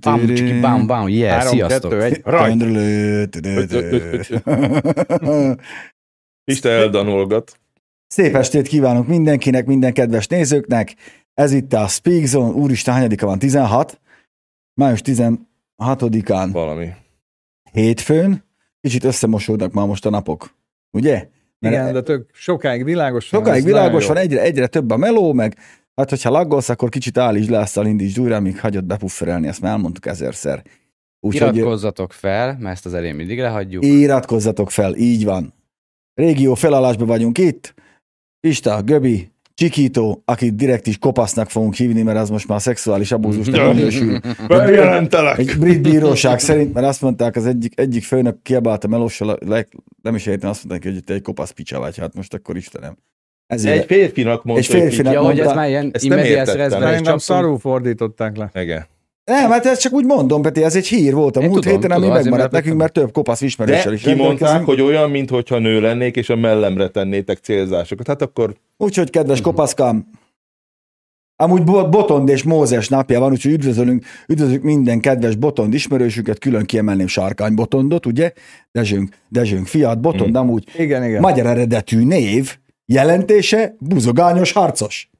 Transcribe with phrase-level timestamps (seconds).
[0.00, 1.90] Bam, csiki, bam, bam, yeah, Három, sziasztok.
[1.90, 2.64] kettő, egy, rajt!
[6.44, 7.58] Pista eldanolgat.
[8.06, 10.94] Szép estét kívánok mindenkinek, minden kedves nézőknek.
[11.34, 13.38] Ez itt a Speak Zone, úristen, hányadika van?
[13.38, 14.00] 16?
[14.74, 16.88] Május 16-án, Valami.
[17.72, 18.44] hétfőn.
[18.80, 20.54] Kicsit összemosódnak már most a napok,
[20.90, 21.28] ugye?
[21.58, 23.40] Mert Igen, de tök sokáig világos van.
[23.40, 25.56] Sokáig világos van, egyre, egyre több a meló, meg
[26.00, 29.60] hát hogyha laggolsz, akkor kicsit állítsd le azt a indítsd újra, míg hagyod bepufferelni, ezt
[29.60, 30.62] már elmondtuk ezerszer.
[31.20, 33.84] Úgyhogy Iratkozzatok fel, mert ezt az elén mindig lehagyjuk.
[33.84, 35.54] iratkozzatok fel, így van.
[36.14, 37.74] Régió felállásban vagyunk itt.
[38.40, 43.74] Pista, Göbi, Csikító, akit direkt is kopasznak fogunk hívni, mert az most már szexuális abúzusnak
[43.74, 44.20] minősül.
[44.48, 45.38] Bejelentelek!
[45.38, 49.66] Egy brit bíróság szerint, mert azt mondták, az egyik, egyik főnök kiabálta melóssal, le,
[50.02, 52.96] nem is értem, azt mondták, hogy te egy kopasz picsa vagy, hát most akkor Istenem.
[53.50, 57.58] Ezért, Egy férfinak mondta, Egy férfinak Ja, hogy ez mondta- már ilyen Ezt nem szarul
[57.58, 58.50] fordították le.
[58.62, 58.86] Igen.
[59.24, 61.80] Nem, hát ezt csak úgy mondom, Peti, ez egy hír volt a Én múlt tudom,
[61.80, 65.58] héten, ami megmaradt mert- nekünk, mert több kopasz ismerőssel De is kimondták, hogy olyan, mintha
[65.58, 68.06] nő lennék, és a mellemre tennétek célzásokat.
[68.06, 70.06] Hát akkor Úgyhogy, kedves kopaszkám,
[71.36, 76.64] amúgy Bo- Botond és Mózes napja van, úgyhogy üdvözölünk, üdvözlünk minden kedves Botond ismerősüket, külön
[76.64, 78.32] kiemelném Sárkány Botondot, ugye?
[78.72, 80.36] Dezsőnk, Dezsőnk fiat, Botond, Hmm.
[80.48, 81.20] amúgy Igen, igen.
[81.20, 82.56] magyar eredetű név,
[82.92, 85.10] jelentése buzogányos harcos.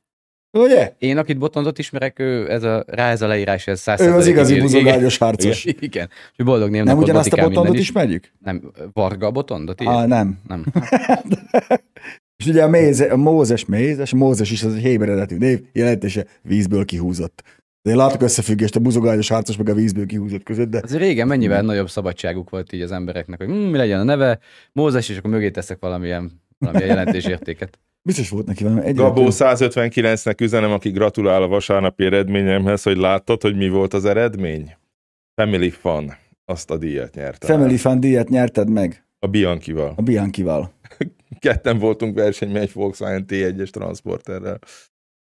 [0.59, 0.95] Ugye?
[0.99, 4.27] Én, akit Botondot ismerek, ő, ez a, rá ez a leírás, ez száz Ő az
[4.27, 5.65] igazi ír- buzogányos harcos.
[5.65, 6.09] Igen, igen.
[6.37, 8.33] Boldog Nem névnapot ugyanazt a Botondot minden ismerjük?
[8.45, 9.81] Nem, Varga Botondot?
[9.81, 10.09] Á, Igen?
[10.09, 10.39] nem.
[10.49, 10.65] Nem.
[12.41, 16.27] És ugye a, Méze, a Mózes, Mézes, Mózes is az egy héber eredetű név, jelentése
[16.43, 17.43] vízből kihúzott.
[17.83, 21.27] De én látok összefüggést a buzogányos harcos meg a vízből kihúzott között, de Azért régen
[21.27, 24.39] mennyivel nagyobb szabadságuk volt így az embereknek, hogy hm, mi legyen a neve,
[24.73, 27.79] Mózes, és akkor mögé teszek valamilyen, valamilyen jelentésértéket.
[28.03, 33.43] biztos volt neki valami egy Gabó 159-nek üzenem, aki gratulál a vasárnapi eredményemhez, hogy láttad,
[33.43, 34.77] hogy mi volt az eredmény?
[35.35, 36.13] Family Fun.
[36.45, 37.47] Azt a díjat nyerte.
[37.47, 39.93] Family Fun díjat nyerted meg A Bianchival.
[39.97, 40.73] a Bianchival.
[41.39, 44.59] Ketten voltunk versenyben egy Volkswagen T1-es transporterrel.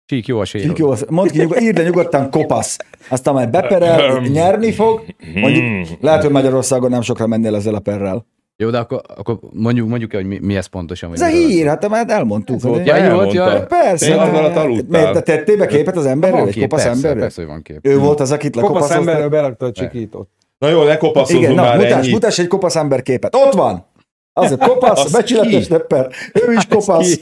[0.06, 0.76] Csík jó a Csík, sérül.
[0.78, 2.76] jó, az- mondd ki, nyugod, írd le nyugodtan kopasz.
[3.08, 5.04] Aztán majd beperel, nyerni fog.
[5.34, 8.26] Mondjuk, lehet, hogy Magyarországon nem sokra mennél ezzel a perrel.
[8.62, 11.12] Jó, de akkor, akkor mondjuk, mondjuk el, hogy mi, mi ez pontosan.
[11.12, 12.56] Ez a hír, hát már elmondtuk.
[12.56, 13.52] Ez volt, Ja, ennyi volt, elmondta.
[13.58, 13.66] ja.
[13.66, 14.06] Persze.
[14.06, 15.12] Te az hát- alatt aludtál.
[15.12, 17.20] Te tettél be képet az emberről, Van egy kopasz persze, emberről?
[17.22, 17.78] persze, hogy van kép.
[17.82, 19.06] Ő volt az, akit Kopasz lekopaszoztak.
[19.06, 20.28] emberről berakta a csikítót.
[20.58, 22.12] Na jó, ne kopaszodjunk Igen, na, már mutass, ennyit.
[22.12, 23.34] mutass egy kopasz ember képet.
[23.34, 23.84] Ott van!
[24.32, 26.08] Az a kopasz, becsületes nepper.
[26.46, 27.20] Ő is kopasz.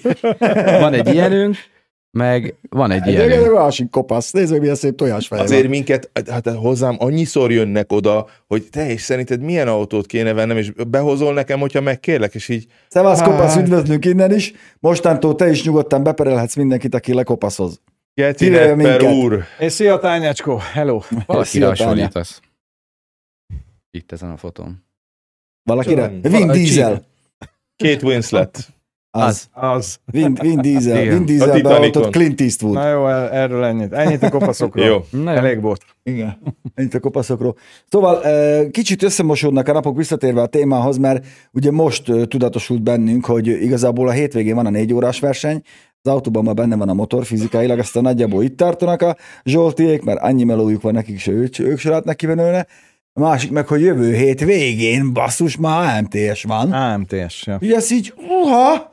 [0.80, 1.56] Van egy ilyenünk,
[2.12, 3.52] meg van egy Egy egy ilyenünk.
[3.54, 4.30] másik kopasz.
[4.30, 5.70] Nézd meg, milyen szép tojásfej Azért van.
[5.70, 10.70] minket, hát hozzám annyiszor jönnek oda, hogy te és szerinted milyen autót kéne vennem, és
[10.88, 13.62] behozol nekem, hogyha megkérlek, és így Szevasz, kopasz, Hát.
[13.62, 14.52] üdvözlünk innen is.
[14.78, 17.80] Mostantól te is nyugodtan beperelhetsz mindenkit, aki lekopaszoz.
[18.14, 21.00] Geci Nepper úr, És szia, Tányácskó, hello.
[21.26, 22.40] Valakire hasonlítasz.
[23.90, 24.84] Itt ezen a fotón.
[25.62, 26.08] Valakire?
[26.22, 27.02] Vin Diesel.
[27.76, 28.68] Kate Winslet.
[29.10, 29.48] Az.
[29.52, 29.98] Az.
[30.04, 31.02] Vin, Vin Diesel.
[31.02, 31.12] Igen.
[31.12, 32.74] Vin A Diesel beoltott Clint Eastwood.
[32.74, 33.92] Na jó, erről ennyit.
[33.92, 34.86] Ennyit a kopaszokról.
[34.86, 35.04] Jó.
[35.10, 35.38] Na jó.
[35.38, 35.84] Elég volt.
[36.02, 36.38] Igen,
[36.74, 37.56] ennyit a kopaszokról.
[37.88, 38.20] Szóval
[38.70, 44.12] kicsit összemosódnak a napok visszatérve a témához, mert ugye most tudatosult bennünk, hogy igazából a
[44.12, 45.62] hétvégén van a négy órás verseny,
[46.02, 50.20] az autóban már benne van a motor fizikailag, aztán nagyjából itt tartanak a Zsoltiék, mert
[50.20, 52.66] annyi melójuk van nekik, se ők, ők se látnak kivenőle.
[53.12, 56.72] A másik meg, hogy jövő hét végén, basszus, már AMTS van.
[56.72, 57.46] AMTS.
[57.46, 57.58] Ja.
[57.60, 58.90] Ugye ez így, uha,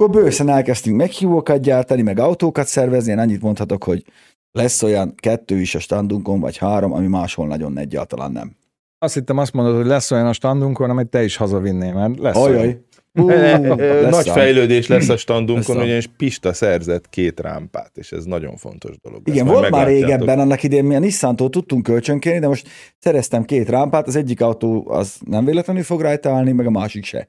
[0.00, 4.04] akkor bőszen elkezdtünk meghívókat gyártani, meg autókat szervezni, én annyit mondhatok, hogy
[4.52, 8.56] lesz olyan kettő is a standunkon, vagy három, ami máshol nagyon egyáltalán nem.
[8.98, 12.36] Azt hittem azt mondod, hogy lesz olyan a standunkon, amit te is hazavinnél, mert lesz
[12.36, 12.58] olyan.
[12.60, 12.80] Ajaj.
[13.12, 14.34] Hú, Nagy lesz ám.
[14.34, 15.82] fejlődés lesz a Lesz standunkon, ám.
[15.82, 19.26] ugyanis Pista szerzett két rámpát, és ez nagyon fontos dolog.
[19.26, 19.34] lesz.
[19.36, 22.68] Igen, Majd volt már régebben, annak idén mi a Nissan-tól tudtunk kölcsönkérni, de most
[22.98, 27.04] szereztem két rámpát, az egyik autó az nem véletlenül fog rajta állni, meg a másik
[27.04, 27.28] se.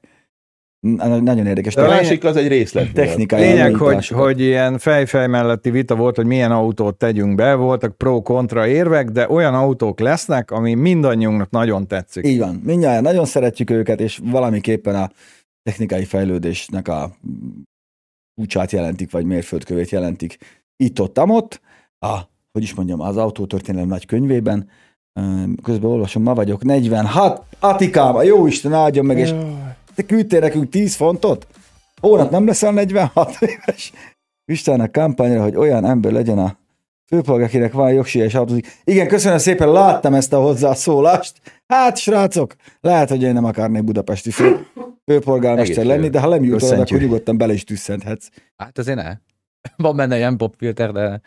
[0.80, 1.74] Nagyon érdekes.
[1.74, 2.94] De a másik az egy részlet volt.
[2.94, 7.96] technikai Lényeg, hogy, hogy ilyen fejfej melletti vita volt, hogy milyen autót tegyünk be, voltak
[7.96, 12.26] pro-kontra érvek, de olyan autók lesznek, ami mindannyiunknak nagyon tetszik.
[12.26, 12.60] Így van.
[12.64, 15.10] Mindjárt nagyon szeretjük őket, és valamiképpen a
[15.62, 17.10] technikai fejlődésnek a
[18.40, 20.36] úcsát jelentik, vagy mérföldkövét jelentik
[20.76, 21.60] itt-ott, amott.
[21.98, 22.18] A,
[22.52, 24.68] hogy is mondjam, az autótörténelem nagy könyvében.
[25.62, 29.34] Közben olvasom, ma vagyok 46, Atikába, jó Isten áldjon meg, és
[30.00, 31.46] te küldtél nekünk 10 fontot?
[32.00, 33.92] Hónap nem leszel 46 éves?
[34.44, 36.56] Istennek kampányra, hogy olyan ember legyen a
[37.06, 38.80] főpolgár, akinek van jogsia és autózik.
[38.84, 41.40] Igen, köszönöm szépen, láttam ezt a hozzászólást.
[41.66, 44.66] Hát, srácok, lehet, hogy én nem akarnék budapesti fő,
[45.06, 48.26] főpolgármester lenni, de ha nem jut oda, akkor nyugodtan bele is tüsszenthetsz.
[48.56, 49.12] Hát azért ne.
[49.76, 51.20] Van benne ilyen popfilter, de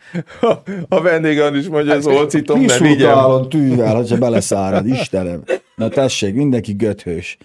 [0.88, 3.48] A vendégen is mondja, az olcítom, ne vigyem.
[3.48, 5.42] Tűvel, hogyha beleszárad, Istenem.
[5.76, 7.38] Na tessék, mindenki göthős.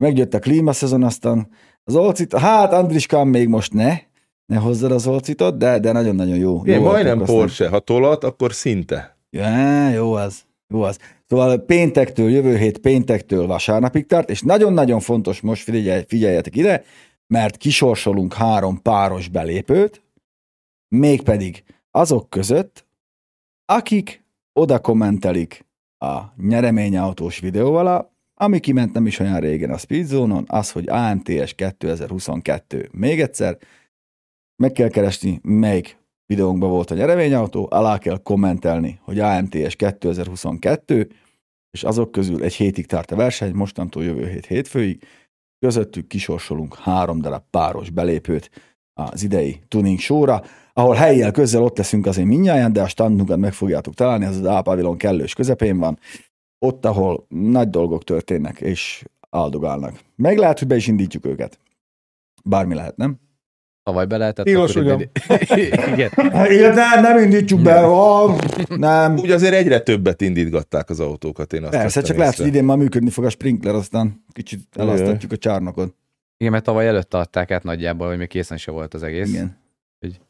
[0.00, 1.48] Megjött a klímaszezon, aztán
[1.84, 3.98] az olcit, hát Andriskám még most ne,
[4.46, 6.64] ne hozzad az olcitot, de, de nagyon-nagyon jó.
[6.64, 9.18] Én jó majdnem Porsche, ha tolat, akkor szinte.
[9.30, 10.42] Ja, jó az.
[10.68, 10.98] Jó az.
[11.26, 16.84] Szóval péntektől, jövő hét péntektől vasárnapig tart, és nagyon-nagyon fontos most figyelj, figyeljetek ide,
[17.26, 20.02] mert kisorsolunk három páros belépőt,
[20.88, 22.86] mégpedig azok között,
[23.64, 25.66] akik oda kommentelik
[25.98, 28.10] a nyereményautós videó alá,
[28.42, 32.88] ami kiment nem is olyan régen a Speedzone-on, az, hogy AMTS 2022.
[32.92, 33.58] Még egyszer,
[34.62, 41.10] meg kell keresni, melyik videónkban volt a nyereményautó, alá kell kommentelni, hogy AMTS 2022,
[41.70, 45.02] és azok közül egy hétig tart a verseny, mostantól jövő hét hétfőig,
[45.58, 48.50] közöttük kisorsolunk három darab páros belépőt
[48.92, 53.52] az idei tuning showra, ahol helyjel közel ott leszünk azért mindjárt, de a standunkat meg
[53.52, 55.98] fogjátok találni, ez az A-pavilon kellős közepén van,
[56.60, 60.00] ott, ahol nagy dolgok történnek, és áldogálnak.
[60.16, 61.58] Meg lehet, hogy be is indítjuk őket.
[62.44, 63.18] Bármi lehet, nem?
[63.82, 64.44] tavaly be lehetett.
[64.44, 65.10] Tilos, ugyan.
[65.94, 66.10] Igen.
[66.54, 68.38] Igen, nem, nem indítjuk be, ah,
[68.68, 69.18] nem.
[69.18, 72.76] Úgy azért egyre többet indítgatták az autókat, én azt Persze, csak lehet, hogy idén már
[72.76, 75.94] működni fog a sprinkler, aztán kicsit elasztatjuk a csárnokot.
[76.36, 79.28] Igen, mert tavaly előtte adták át nagyjából, hogy még készen se volt az egész.
[79.28, 79.58] Igen.
[79.98, 80.20] Hogy-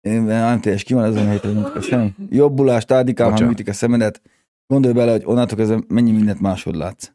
[0.00, 0.22] Én
[0.56, 2.14] MTS ki van ezen a héten, köszönöm.
[2.30, 4.20] Jobbulás, tádikám, ha műtik a szemedet.
[4.66, 7.12] Gondolj bele, hogy onnantól kezdve mennyi mindent máshogy látsz.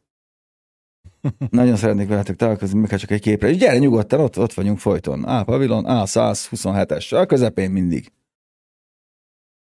[1.50, 3.48] Nagyon szeretnék veletek találkozni, meg hát csak egy képre.
[3.48, 5.24] És gyere nyugodtan, ott, ott vagyunk folyton.
[5.24, 8.12] A pavilon, A 127-es, a közepén mindig.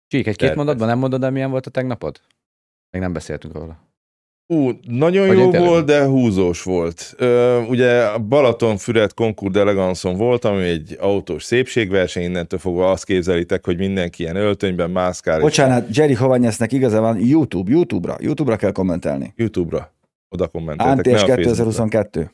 [0.07, 0.57] Csík, egy két Tervez.
[0.57, 2.21] mondatban nem mondod el, milyen volt a tegnapod?
[2.89, 3.86] Még nem beszéltünk róla.
[4.53, 7.13] Ú, nagyon Vagy jó volt, de húzós volt.
[7.17, 13.65] Ö, ugye a Balaton-Füred Concours d'Elegancon voltam, ami egy autós szépségverseny, innentől fogva azt képzelitek,
[13.65, 15.37] hogy mindenki ilyen öltönyben mászkál.
[15.37, 19.33] és Bocsánat, Jerry Hovanyesznek igaza van, YouTube, YouTube-ra, YouTube-ra kell kommentelni.
[19.35, 19.93] YouTube-ra
[20.29, 21.05] oda kommenteltek.
[21.05, 21.35] Facebookra.
[21.35, 22.31] 2022.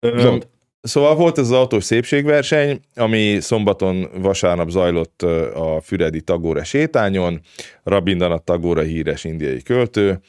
[0.00, 0.48] Ö, Zsolt.
[0.80, 5.22] Szóval volt ez az autós szépségverseny, ami szombaton, vasárnap zajlott
[5.54, 7.40] a Füredi Tagóra sétányon,
[7.82, 10.20] Rabindranath Tagóra híres indiai költő,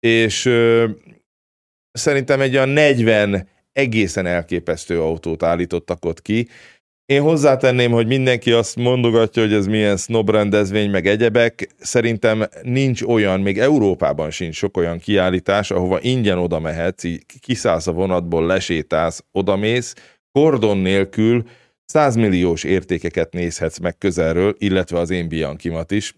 [0.00, 0.88] és ö,
[1.92, 6.48] szerintem egy olyan 40 egészen elképesztő autót állítottak ott ki.
[7.04, 11.68] Én hozzátenném, hogy mindenki azt mondogatja, hogy ez milyen snob rendezvény, meg egyebek.
[11.78, 17.86] Szerintem nincs olyan, még Európában sincs sok olyan kiállítás, ahova ingyen oda mehetsz, így kiszállsz
[17.86, 19.94] a vonatból, lesétálsz, odamész,
[20.32, 21.44] kordon nélkül
[21.84, 26.16] 100 milliós értékeket nézhetsz meg közelről, illetve az én Bianchimat is,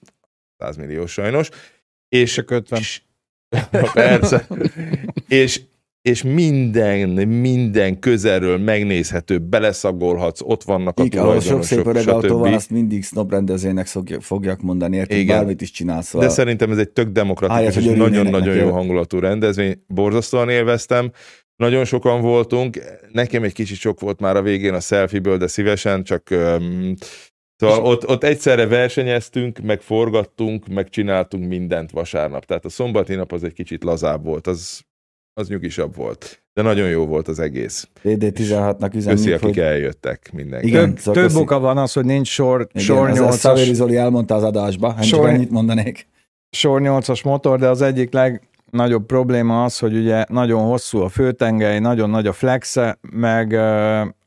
[0.57, 1.49] 100 millió sajnos,
[2.09, 2.81] és Csak 50.
[2.81, 3.03] és-
[3.93, 4.47] Persze.
[5.29, 5.61] és,
[6.03, 12.09] és minden, minden közelről megnézhető, beleszagolhatsz, ott vannak a Igen, ahol sok tulajdonosok, szép öreg
[12.09, 12.57] autó van, stb.
[12.57, 15.19] azt mindig snob rendezőnek szokja- fogják mondani, érted?
[15.19, 15.37] Igen.
[15.37, 16.05] Bármit is csinálsz.
[16.05, 19.83] De Szóval szerintem ez egy tök demokratikus és nagyon-nagyon jó hangulatú rendezvény.
[19.87, 21.11] Borzasztóan élveztem.
[21.57, 22.79] Nagyon sokan voltunk.
[23.13, 26.95] Nekem egy kicsit sok volt már a végén a selfie-ből, de szívesen, csak um,
[27.69, 32.45] Szóval ott, ott egyszerre versenyeztünk, meg forgattunk, meg csináltunk mindent vasárnap.
[32.45, 34.81] Tehát a szombati nap az egy kicsit lazább volt, az,
[35.35, 36.43] az nyugisabb volt.
[36.55, 37.89] De nagyon jó volt az egész.
[38.05, 40.67] DD16-nak Köszi, üzenjük, akik hogy eljöttek mindenki.
[40.67, 40.89] Igen.
[40.89, 41.43] Több, szóval több köszi.
[41.43, 44.43] oka van az, hogy nincs sor, igen, sor ez, ez Szaveri 8-as Zoli elmondta az
[44.43, 46.07] adásba, hát Sor- ennyit mondanék.
[46.51, 51.79] sor 8-as motor, de az egyik legnagyobb probléma az, hogy ugye nagyon hosszú a főtengely,
[51.79, 53.51] nagyon nagy a flexe, meg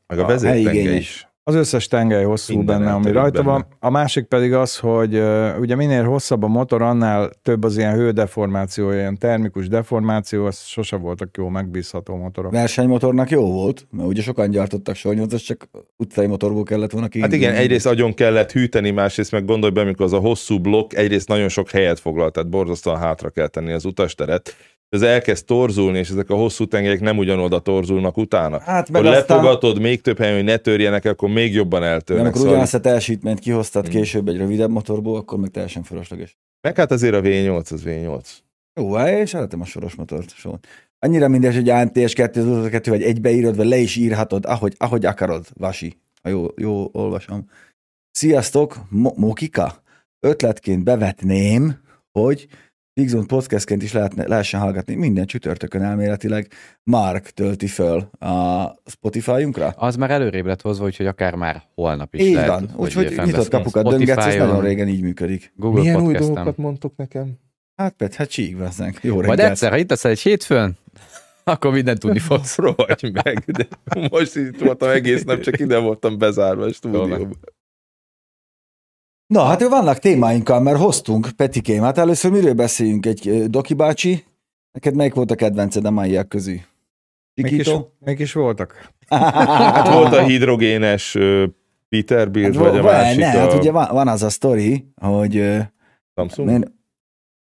[0.06, 1.25] Meg a a vezértenge is.
[1.48, 3.50] Az összes tengely hosszú Minden benne, ami rajta benne.
[3.50, 3.66] van.
[3.78, 5.22] A másik pedig az, hogy
[5.58, 10.96] ugye minél hosszabb a motor, annál több az ilyen hődeformáció, ilyen termikus deformáció, az sose
[10.96, 12.52] voltak jó, megbízható motorok.
[12.52, 17.20] Versenymotornak jó volt, mert ugye sokan gyártottak sor csak utcai motorból kellett volna ki.
[17.20, 20.92] Hát igen, egyrészt agyon kellett hűteni, másrészt meg gondolj be, amikor az a hosszú blokk
[20.92, 24.56] egyrészt nagyon sok helyet foglalt, tehát borzasztóan hátra kell tenni az utasteret.
[24.96, 28.58] Ez elkezd torzulni, és ezek a hosszú tengelyek nem ugyanoda torzulnak utána.
[28.60, 32.22] Hát meg Hogy aztán, lefogatod még több helyen, hogy ne törjenek, akkor még jobban eltörnek.
[32.24, 32.52] amikor Szóval...
[32.52, 33.90] ugyanazt a teljesítményt kihoztad Mm.
[33.90, 36.36] később egy rövidebb motorból, akkor meg teljesen fölösleges.
[36.60, 38.28] Meg hát azért a V8 az V8.
[38.80, 40.34] Jó, én szeretem a soros motort.
[40.34, 40.52] So.
[40.98, 45.96] Annyira mindegy, hogy ANTS 2 vagy egybeírod, vagy le is írhatod, ahogy, ahogy akarod, Vasi.
[46.22, 47.48] Ha jó, jó olvasom.
[48.10, 49.82] Sziasztok, Mo- Mokika.
[50.20, 51.80] Ötletként bevetném,
[52.12, 52.46] hogy
[53.00, 56.48] Bigzone podcastként is lehetne, lehessen hallgatni minden csütörtökön elméletileg.
[56.82, 59.66] Mark tölti föl a Spotify-unkra.
[59.68, 62.48] Az már előrébb lett hozva, úgyhogy akár már holnap is Így lehet.
[62.48, 65.52] van, hogy úgyhogy nyitott kapukat Spotify-on, döngetsz, ez nagyon régen így működik.
[65.56, 67.38] Google Milyen új dolgokat mondtok nekem?
[67.76, 68.98] Hát, Pet, hát csík vesznek.
[69.02, 69.50] Jó Majd reggelt.
[69.50, 70.76] egyszer, ha itt leszel egy hétfőn,
[71.44, 72.56] Akkor mindent tudni fogsz.
[72.56, 73.66] Rohagy meg, de
[74.10, 77.28] most itt voltam egész nap, csak ide voltam bezárva a stúdióba.
[79.26, 81.82] Na, hát vannak témáinkkal, mert hoztunk Petikém.
[81.82, 83.06] Hát először miről beszéljünk?
[83.06, 84.24] Egy Doki bácsi,
[84.72, 86.60] neked melyik volt a kedvenced a maiak közül?
[87.34, 88.92] Mik is, voltak?
[89.08, 91.16] Hát volt a hidrogénes
[91.88, 95.44] Peterbilt, Hát, vagy a másik ne, hát a ugye van, van az a sztori, hogy
[96.14, 96.50] Samsung.
[96.50, 96.74] Én...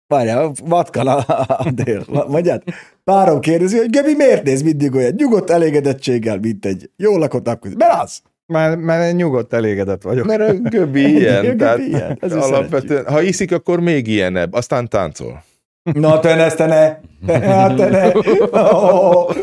[0.07, 1.17] Várjál, vatkan a,
[1.47, 2.05] a dél.
[2.27, 2.63] Mondjad,
[3.03, 7.75] párom kérdezi, hogy Gebi miért néz mindig olyan nyugodt elégedettséggel, mint egy jól lakott napközi.
[7.77, 8.21] Mert az!
[8.47, 10.25] Mert én nyugodt elégedett vagyok.
[10.25, 14.87] Mert a Göbi ilyen, Göbi tehát ilyen, ez alapvetően, ha iszik, akkor még ilyenebb, aztán
[14.87, 15.43] táncol.
[15.93, 16.97] Na te ne, te ne!
[17.39, 18.11] Hát te ne!
[18.61, 19.35] Oh.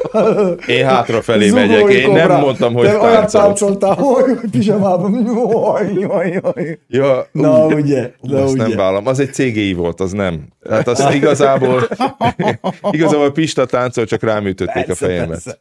[0.66, 2.38] Én hátrafelé Zugolj, megyek, én nem kobra.
[2.40, 5.25] mondtam, hogy Te olyan táncoltál, hogy pizsamában.
[5.26, 6.78] Jaj, jaj, jaj.
[6.88, 8.76] Ja, Na ú, ugye, na azt nem ugye.
[8.76, 9.06] vállalom.
[9.06, 10.49] Az egy CGI volt, az nem.
[10.68, 11.88] Tehát az igazából,
[12.90, 15.28] igazából Pista táncol, csak rám ütötték a Persze, fejemet.
[15.28, 15.59] persze.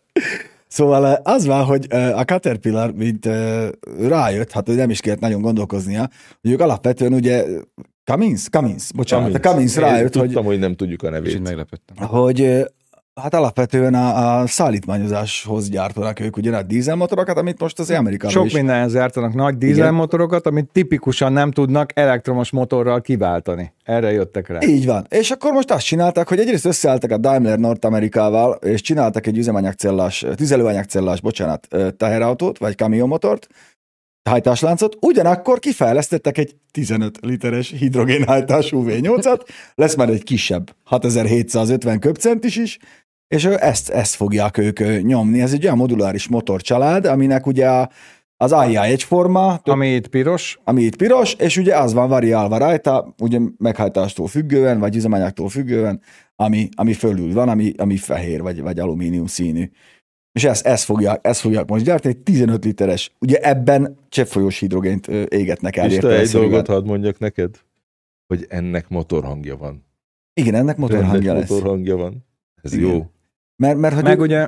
[0.71, 4.99] Szóval eh, az van, hogy eh, a Caterpillar, mint eh, rájött, hát hogy nem is
[4.99, 6.09] kellett nagyon gondolkoznia,
[6.41, 7.45] hogy ők alapvetően ugye
[8.03, 8.49] Cummins?
[8.49, 11.43] Cummins, bocsánat, a Cummins Én rájött, hogy, Tudtam, hogy nem tudjuk a nevét.
[11.43, 12.07] meglepődtem.
[12.07, 12.65] hogy
[13.21, 18.45] hát alapvetően a, a szállítmányozáshoz gyártanak ők ugye a dízelmotorokat, amit most az Amerikában Sok
[18.45, 18.53] is.
[18.53, 23.73] mindenhez jártanak nagy dízelmotorokat, amit tipikusan nem tudnak elektromos motorral kiváltani.
[23.83, 24.59] Erre jöttek rá.
[24.61, 25.05] Így van.
[25.09, 29.37] És akkor most azt csinálták, hogy egyrészt összeálltak a Daimler North Amerikával, és csináltak egy
[29.37, 33.47] üzemanyagcellás, tüzelőanyagcellás, bocsánat, teherautót, vagy kamionmotort,
[34.29, 39.41] hajtásláncot, ugyanakkor kifejlesztettek egy 15 literes hidrogénhajtású V8-at,
[39.75, 42.77] lesz már egy kisebb, 6750 köbcentis is,
[43.31, 45.41] és ezt, ezt fogják ők nyomni.
[45.41, 47.89] Ez egy olyan moduláris motorcsalád, aminek ugye a,
[48.37, 52.57] az alja egyforma, több Ami itt piros, ami itt piros, és ugye az van variálva
[52.57, 56.01] rajta, ugye meghajtástól függően, vagy üzemanyagtól függően,
[56.35, 59.69] ami, ami fölül van, ami, ami fehér, vagy, vagy alumínium színű.
[60.31, 63.11] És ezt, ezt, fogják, ezt fogják most gyártani, egy 15 literes.
[63.19, 65.85] Ugye ebben cseppfolyós hidrogént égetnek el.
[65.85, 66.49] Isten, egy értelemszerűen.
[66.49, 67.59] dolgot hadd mondjak neked,
[68.27, 69.85] hogy ennek motorhangja van.
[70.33, 71.49] Igen, ennek motorhangja lesz.
[71.49, 72.25] motorhangja van.
[72.61, 72.89] Ez Igen.
[72.89, 73.09] jó.
[73.61, 74.47] Mert, mert hogy meg ő- ugye,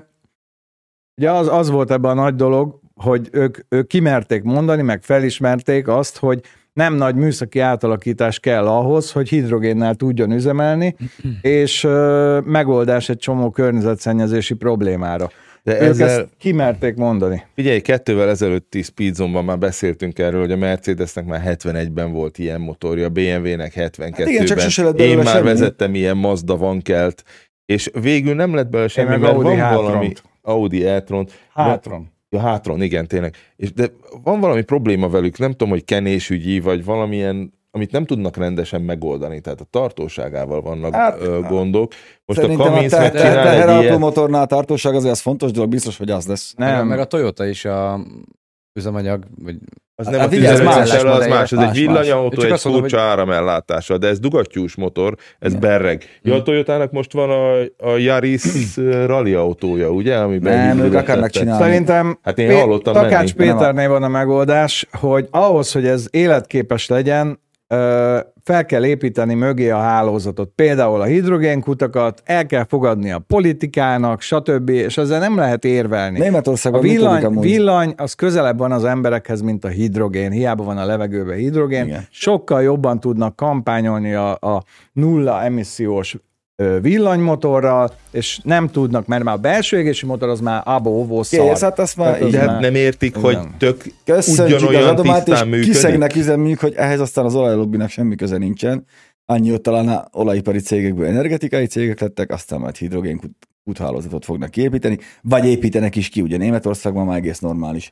[1.18, 5.88] ugye az, az volt ebben a nagy dolog, hogy ők, ők kimerték mondani, meg felismerték
[5.88, 6.42] azt, hogy
[6.74, 10.96] nem nagy műszaki átalakítás kell ahhoz, hogy hidrogénnel tudjon üzemelni,
[11.42, 15.30] és ö, megoldás egy csomó környezetszennyezési problémára.
[15.64, 17.44] De Ők ezzel, ezt kimerték mondani.
[17.56, 23.06] figyelj, kettővel ezelőtti Speedzone-ban már beszéltünk erről, hogy a Mercedesnek már 71-ben volt ilyen motorja,
[23.06, 24.14] a BMW-nek 72-ben.
[24.14, 25.44] Hát igen, csak sose lett Én már semmi.
[25.48, 27.24] vezettem ilyen Mazda vankelt,
[27.66, 29.86] és végül nem lett belőle semmi, mert Audi van hátront.
[29.88, 31.28] valami Audi e-tron.
[31.54, 32.12] Hátron.
[32.30, 33.36] Ja, hátron, igen, tényleg.
[33.56, 33.88] És de
[34.24, 39.42] van valami probléma velük, nem tudom, hogy kenésügyi, vagy valamilyen, amit nem tudnak rendesen megoldani,
[39.42, 41.94] tehát a tartóságával vannak Hát, hát, ö, gondok.
[42.26, 45.98] Most Szerintem a a Cummins te- te- ilyet, teherautomotornál tartóság azért az fontos dolog, biztos,
[45.98, 46.54] hogy az lesz.
[46.58, 46.68] Nem.
[46.68, 46.88] Meg, Nem.
[46.88, 48.00] meg a Toyota is a
[48.80, 49.58] üzemanyag, vagy
[50.08, 52.82] az Hát nem a figyelj, ez más tüzelőcell, az más, ez egy villanyautó, egy mondom,
[52.82, 55.62] furcsa áramellátással, de ez dugattyús motor, ez Igen.
[55.62, 56.04] berreg.
[56.22, 56.44] Ja, a Hmm.
[56.44, 57.60] Toyotának most van a,
[57.92, 58.44] a Yaris
[59.06, 60.16] rally autója, ugye?
[60.16, 61.64] Amiben Nem, ők akarnak csinálni.
[61.64, 63.52] Szerintem Hát én hallottam Takács menni.
[63.52, 67.40] Péternél van a megoldás, hogy ahhoz, hogy ez életképes legyen,
[68.44, 70.52] fel kell építeni mögé a hálózatot.
[70.56, 74.70] Például a hidrogénkutakat, el kell fogadni a politikának, stb.
[74.70, 76.20] És ezzel nem lehet érvelni.
[76.20, 77.44] A Németországban működik villany, amúgy.
[77.44, 80.32] villany az közelebb van az emberekhez, mint a hidrogén.
[80.32, 81.86] Hiába van a levegőben hidrogén.
[81.86, 82.08] Igen.
[82.12, 86.18] Sokkal jobban tudnak kampányolni a, a nulla emissziós
[86.82, 91.50] villanymotorral, és nem tudnak, mert már a belső égési motor az már abó, óvó, szar.
[91.50, 93.56] Kész, hát azt már az De így hát nem értik, hogy Nem.
[93.58, 95.72] tök Köszönjük az ugyanolyan adományt, és tisztán működik.
[95.72, 98.86] kiszegnek üzemük, hogy ehhez aztán az olajlobbinak semmi köze nincsen.
[99.26, 103.20] Annyi, hogy talán a olajipari cégekből energetikai cégek lettek, aztán majd hidrogén
[103.64, 107.92] kúthálózatot fognak kiépíteni, vagy építenek is ki, ugye Németországban már egész normális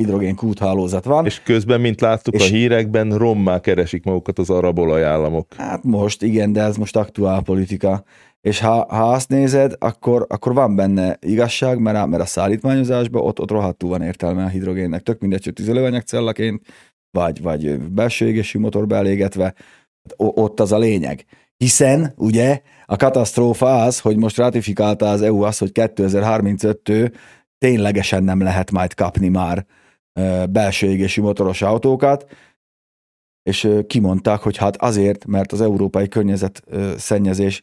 [0.00, 1.24] hidrogén kúthálózat van.
[1.26, 5.54] És közben, mint láttuk És- a hírekben, rommá keresik magukat az arab olajállamok.
[5.54, 8.04] Hát most igen, de ez most aktuál politika.
[8.40, 13.22] És ha, ha azt nézed, akkor, akkor van benne igazság, mert a, mert a szállítmányozásban
[13.22, 15.02] ott, ott rohadtul van értelme a hidrogénnek.
[15.02, 16.62] Tök mindegy, hogy tüzelőanyagcellaként,
[17.10, 19.54] vagy, vagy belső égésű motorba elégetve,
[20.16, 21.24] o- ott az a lényeg.
[21.56, 27.12] Hiszen, ugye, a katasztrófa az, hogy most ratifikálta az EU azt, hogy 2035-től
[27.58, 29.66] ténylegesen nem lehet majd kapni már
[30.50, 32.26] belső égésű motoros autókat,
[33.42, 36.62] és kimondták, hogy hát azért, mert az európai környezet
[36.96, 37.62] szennyezés,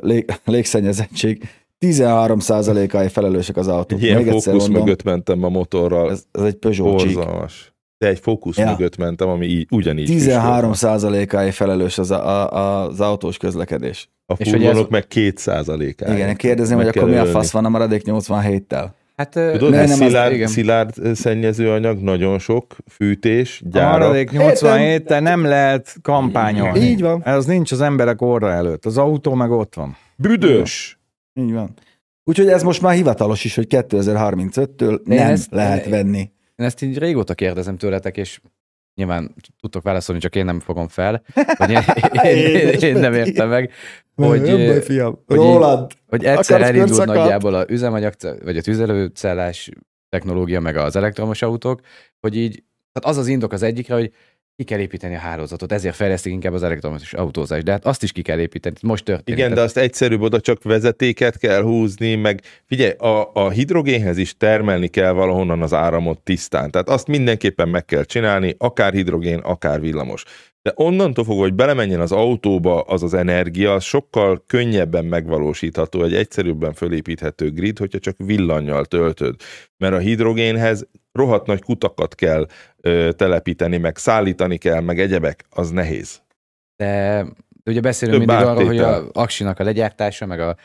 [0.00, 1.48] lég, légszennyezettség
[1.86, 4.02] 13%-ai felelősek az autók.
[4.02, 6.10] Ilyen Még fókusz mondom, mögött mentem a motorral.
[6.10, 7.72] Ez ez, egy Peugeot borzalmas.
[7.98, 8.70] de egy fókusz Ja.
[8.70, 10.92] mögött mentem, ami így, ugyanígy 13 füstölt.
[10.92, 14.10] százalékáig felelős az, a, a, az autós közlekedés.
[14.26, 16.18] A furgonok meg 2 százalékáig.
[16.18, 18.88] Igen, kérdezném, hogy akkor mi a fasz van a maradék 87-tel?
[19.22, 20.48] Hát Tudod, nem, az- szilárd, igen.
[20.48, 23.98] szilárd szennyező anyag, nagyon sok, fűtés, A gyárak.
[23.98, 26.80] maradék 87 nem lehet kampányolni.
[26.80, 27.22] Így van.
[27.24, 28.84] Ez nincs az emberek orra előtt.
[28.86, 29.96] Az autó meg ott van.
[30.16, 30.98] Büdös!
[31.34, 31.74] Így van.
[32.24, 36.30] Úgyhogy ez most már hivatalos is, hogy 2035-től De én nem ezt- lehet venni.
[36.56, 38.40] Én ezt így régóta kérdezem tőletek, és
[38.94, 41.22] nyilván tudtok válaszolni, csak én nem fogom fel.
[41.58, 41.82] Vagy én,
[42.22, 43.72] én, én, én nem értem meg,
[44.14, 45.22] hogy, fiam.
[45.26, 45.92] hogy Rólad.
[46.06, 49.70] hogy egyszer elindult nagyjából a üzemanyag, vagy a tüzelőcellás
[50.08, 51.80] technológia, meg az elektromos autók,
[52.20, 54.12] hogy így, tehát az az indok az egyikre, hogy
[54.56, 58.12] ki kell építeni a hálózatot, ezért fejlesztik inkább az elektromos autózást, de hát azt is
[58.12, 59.40] ki kell építeni, most történik.
[59.40, 64.36] Igen, de azt egyszerűbb, oda csak vezetéket kell húzni, meg figyelj, a, a hidrogénhez is
[64.36, 66.70] termelni kell valahonnan az áramot tisztán.
[66.70, 70.24] Tehát azt mindenképpen meg kell csinálni, akár hidrogén, akár villamos.
[70.62, 76.14] De onnantól fogva, hogy belemenjen az autóba az az energia, az sokkal könnyebben megvalósítható, egy
[76.14, 79.34] egyszerűbben fölépíthető grid, hogyha csak villannyal töltöd.
[79.76, 82.46] Mert a hidrogénhez rohadt nagy kutakat kell
[82.80, 86.20] ö, telepíteni, meg szállítani kell, meg egyebek, az nehéz.
[86.76, 87.24] de,
[87.64, 89.08] de ugye beszélünk Több mindig arról, hogy áttétel.
[89.12, 90.56] a aksinak a legyártása, meg a,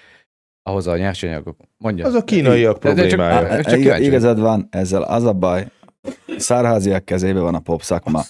[0.63, 1.57] ahhoz a nyersanyagok.
[1.77, 2.05] Mondja.
[2.05, 3.63] Az a kínaiak De- de csak- problémája.
[3.63, 4.05] Csak kíváncsi.
[4.05, 5.67] Igazad van, ezzel az a baj,
[6.37, 8.21] szárháziak kezébe van a pop szakma.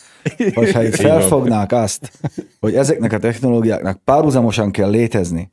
[0.53, 2.11] Hogyha itt felfognák azt,
[2.59, 5.49] hogy ezeknek a technológiáknak párhuzamosan kell létezni,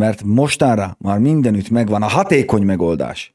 [0.00, 3.34] mert mostanra már mindenütt megvan a hatékony megoldás.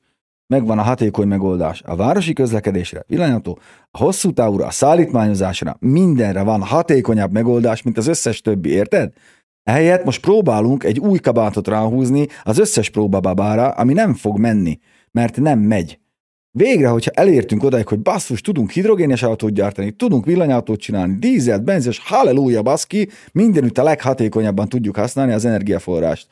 [0.54, 1.82] Megvan a hatékony megoldás.
[1.86, 3.60] A városi közlekedésre, villanyautó,
[3.92, 9.14] a hosszú távúra, a szállítmányozásra, mindenre van hatékonyabb megoldás, mint az összes többi, érted?
[9.64, 14.80] Ehelyett most próbálunk egy új kabátot ráhúzni az összes próbababára, ami nem fog menni,
[15.12, 16.00] mert nem megy.
[16.52, 22.00] Végre, hogyha elértünk odáig, hogy basszus, tudunk hidrogénes autót gyártani, tudunk villanyautót csinálni, dízelt, benzes,
[22.00, 26.28] halleluja, baszki, mindenütt a leghatékonyabban tudjuk használni az energiaforrást.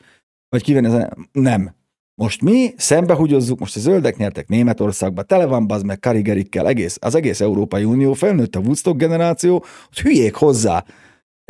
[0.48, 1.76] Vagy kivenni az Nem.
[2.18, 7.14] Most mi szembehugyozzuk, most a zöldek nyertek Németországba, tele van bazd meg karigerikkel, egész, az
[7.14, 10.84] egész Európai Unió, felnőtt a Woodstock generáció, hogy hülyék hozzá.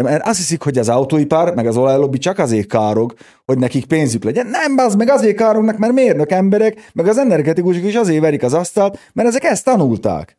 [0.03, 4.25] Mert azt hiszik, hogy az autóipar, meg az olajlobbi csak azért károg, hogy nekik pénzük
[4.25, 4.47] legyen.
[4.47, 8.55] Nem, az meg azért kárognak, mert mérnök emberek, meg az energetikusok is azért verik az
[8.55, 10.39] asztalt, mert ezek ezt tanulták.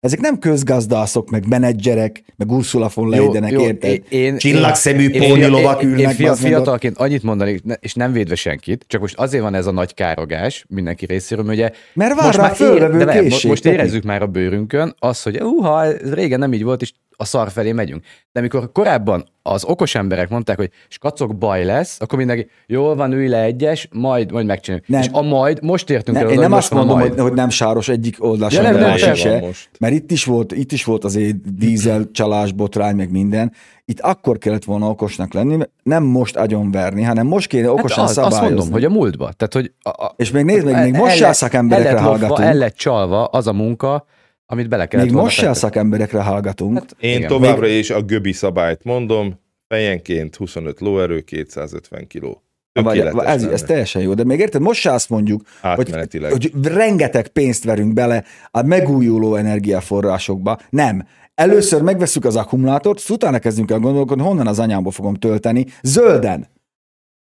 [0.00, 3.90] Ezek nem közgazdászok, meg menedzserek, meg Ursula von Leidenek, érted?
[3.90, 7.22] én- én- Csillagszemű én- póni én- lovak én- ülnek, Én fia, bazd meg fiatalként annyit
[7.22, 11.44] mondani, és nem védve senkit, csak most azért van ez a nagy károgás mindenki részéről,
[11.44, 14.94] mert ugye Mert van most rá már fölvevő de készség, most érezzük már a bőrünkön
[14.98, 18.04] azt, hogy uha, ez régen nem így volt, és a szar felé megyünk.
[18.32, 23.12] De amikor korábban az okos emberek mondták, hogy skacok baj lesz, akkor mindenki, jól van,
[23.12, 24.88] ülj le egyes, majd, majd megcsináljuk.
[24.88, 25.00] Nem.
[25.00, 27.88] És a majd, most értünk Nem, el, én nem azt mondom, hogy, hogy nem sáros
[27.88, 29.70] egyik oldal Ja, sem, nem, se, most.
[29.78, 33.52] mert itt is volt, itt is volt azért dízel csalás, botrány, meg minden.
[33.84, 38.12] Itt akkor kellett volna okosnak lenni, nem most agyonverni, hanem most kéne okosan hát az,
[38.14, 38.46] szabályozni.
[38.46, 39.32] azt mondom, hogy a múltba.
[39.32, 42.48] Tehát, hogy a, a, És még nézd meg, még most el szakemberekre el lett hallgatunk.
[42.48, 44.06] El lett csalva az a munka,
[44.50, 46.78] amit bele kellett Még volna most se a szakemberekre hallgatunk.
[46.78, 47.28] Hát, Én Igen.
[47.28, 52.42] továbbra is a göbi szabályt mondom, fejenként 25 lóerő, 250 kiló.
[52.72, 55.90] vagy, Tökéletes ez, ez teljesen jó, de még érted, most se azt mondjuk, hogy,
[56.30, 60.58] hogy rengeteg pénzt verünk bele a megújuló energiaforrásokba.
[60.70, 61.06] Nem.
[61.34, 65.66] Először megveszük az akkumulátort, utána kezdünk el gondolkodni, honnan az anyámba fogom tölteni.
[65.82, 66.46] Zölden.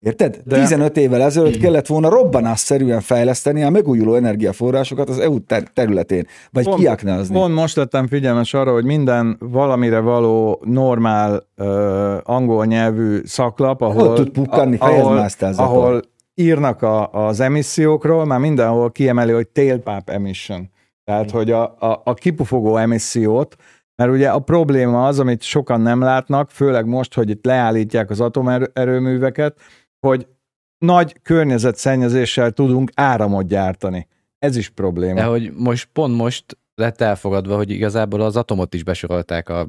[0.04, 0.42] Érted?
[0.46, 0.56] De...
[0.56, 6.28] De- 15 évvel ezelőtt kellett volna robbanásszerűen fejleszteni a megújuló energiaforrásokat az EU ter- területén,
[6.52, 7.36] vagy Pont- kiaknázni.
[7.36, 11.68] Pont most lettem figyelmes arra, hogy minden valamire való normál uh,
[12.24, 15.64] angol nyelvű szaklap, ahol, Ott tud pukkanni, Zapa.
[15.64, 16.02] ahol
[16.36, 20.70] írnak a, az emissziókról, már mindenhol kiemeli, hogy tailpipe emission.
[21.04, 23.56] Tehát, hogy a, a, a kipufogó emissziót,
[23.96, 28.22] mert ugye a probléma az, amit sokan nem látnak, főleg most, hogy itt leállítják az
[28.22, 29.56] atomerőműveket,
[30.08, 30.28] hogy
[30.78, 34.08] nagy környezetszennyezéssel tudunk áramot gyártani.
[34.40, 35.14] Ez is probléma.
[35.14, 39.68] De hogy most, pont most lett elfogadva, hogy igazából az atomot is besorolták a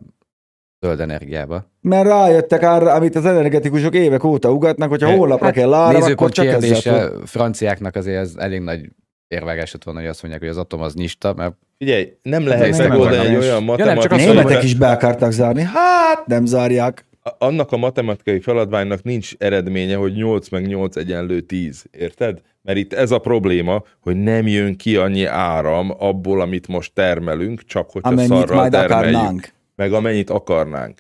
[0.81, 1.71] zöld energiába.
[1.81, 6.31] Mert rájöttek arra, amit az energetikusok évek óta ugatnak, hogyha Hát, holnapra kell áram, akkor
[6.31, 7.27] csak ezzel kérdése, tud.
[7.27, 8.91] franciáknak azért ez elég nagy
[9.29, 13.27] érvágás volna, hogy azt mondják, hogy az atom az nyista, mert Figyelj, nem lehet megoldani
[13.27, 15.63] egy olyan Ja, nem, csak azt Németek is be akartak zárni.
[15.63, 17.05] Hát, nem zárják.
[17.39, 22.41] Annak a matematikai feladványnak nincs eredménye, hogy 8 meg 8 egyenlő 10, érted?
[22.63, 27.65] Mert itt ez a probléma, hogy nem jön ki annyi áram abból, amit most termelünk,
[27.65, 29.49] csak hogyha Amennyit szarral majd termeljük, akarnánk.
[29.77, 30.99] meg amennyit akarnánk.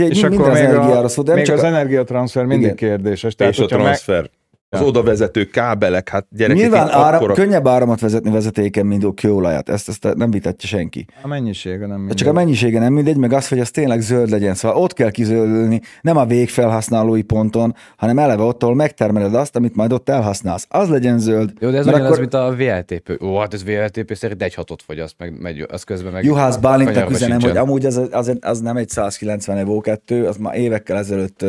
[0.00, 2.76] Ugye, és akkor még, energiára a, de nem még csak az a- energiatranszfer mindig Igen.
[2.76, 3.34] kérdéses.
[3.34, 4.30] Tehát, és a hogyha meg- transfer.
[4.74, 7.34] Az oda vezető kábelek, hát gyerekek, Nyilván áram, akkora...
[7.34, 9.68] könnyebb áramot vezetni vezetéken, mint a kőolajat.
[9.68, 11.06] Ezt, ezt nem vitatja senki.
[11.22, 12.16] A mennyisége nem mindegy.
[12.16, 14.54] Csak a mennyisége nem mindegy, meg az, hogy az tényleg zöld legyen.
[14.54, 19.76] Szóval ott kell kizöldülni, nem a végfelhasználói ponton, hanem eleve ott, ahol megtermeled azt, amit
[19.76, 20.66] majd ott elhasználsz.
[20.68, 21.52] Az legyen zöld.
[21.60, 23.22] Jó, de ez ugyanaz, akkor- mint a VLTP.
[23.22, 26.24] Ó, hát ez VLTP szerint egy hatot fogyaszt, meg megy, az közben meg...
[26.24, 27.62] Juhász Bálintnak üzenem, hogy sincsen.
[27.62, 31.44] amúgy az, az, az, nem egy 190 Evo 2, az már évekkel ezelőtt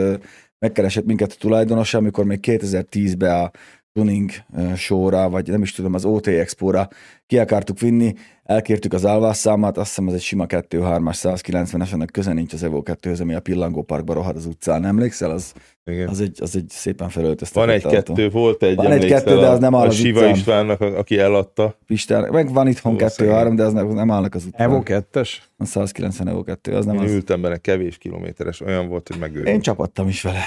[0.59, 3.51] megkeresett minket a tulajdonosa, amikor még 2010-ben a
[3.91, 6.87] tuning ö, showra, vagy nem is tudom, az OT Expo-ra
[7.27, 12.33] ki akartuk vinni, elkértük az állvásszámát, azt hiszem az egy sima 2-3-as 190-es, annak köze
[12.33, 15.31] nincs az Evo 2-höz, ami a Pillangó Parkba rohad az utcán, emlékszel?
[15.31, 15.53] Az,
[15.85, 16.07] Igen.
[16.07, 19.59] az, egy, az egy szépen felöltöztetett Van egy-kettő, volt egy, Van emlékszel, egy-kettő, de az
[19.59, 20.35] nem áll a, az Siva utcán.
[20.35, 21.77] Istvánnak, aki eladta.
[21.85, 24.67] Pistán, meg van itthon 2-3, de az nem, nem állnak az utcán.
[24.69, 25.29] Evo 2-es?
[25.57, 27.11] A 190 Evo 2, az nem Én az.
[27.11, 29.61] ültem benne kevés kilométeres, olyan volt, hogy Én megőrült.
[29.63, 30.43] csapattam is vele.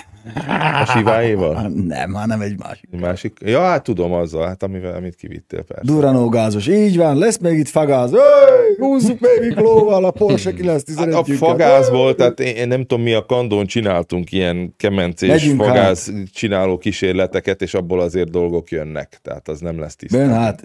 [0.83, 1.69] A Siváéval?
[1.69, 2.89] Nem, hanem egy másik.
[2.93, 3.39] Egy Másik?
[3.45, 5.93] Ja, hát tudom azzal, hát amivel, amit kivittél persze.
[5.93, 6.67] Duranó gázos.
[6.69, 8.13] Így van, lesz még itt fagáz.
[8.13, 12.81] Öy, húzzuk még Miklóval a Porsche 911 Hát a fagáz volt, tehát én, én nem
[12.81, 18.71] tudom, mi a kandón csináltunk ilyen kemencés Megyünk fagáz csináló kísérleteket, és abból azért dolgok
[18.71, 20.19] jönnek, tehát az nem lesz tiszta.
[20.19, 20.65] Bön, hát,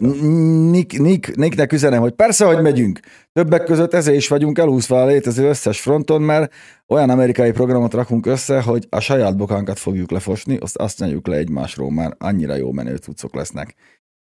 [0.70, 3.00] Nick, Nick, Nicknek üzenem, hogy persze, hogy megyünk.
[3.34, 6.54] Többek között ezért is vagyunk elúszva a létező összes fronton, mert
[6.88, 11.36] olyan amerikai programot rakunk össze, hogy a saját bokánkat fogjuk lefosni, azt, azt nyeljuk le
[11.36, 13.76] egymásról, már annyira jó menő cuccok lesznek.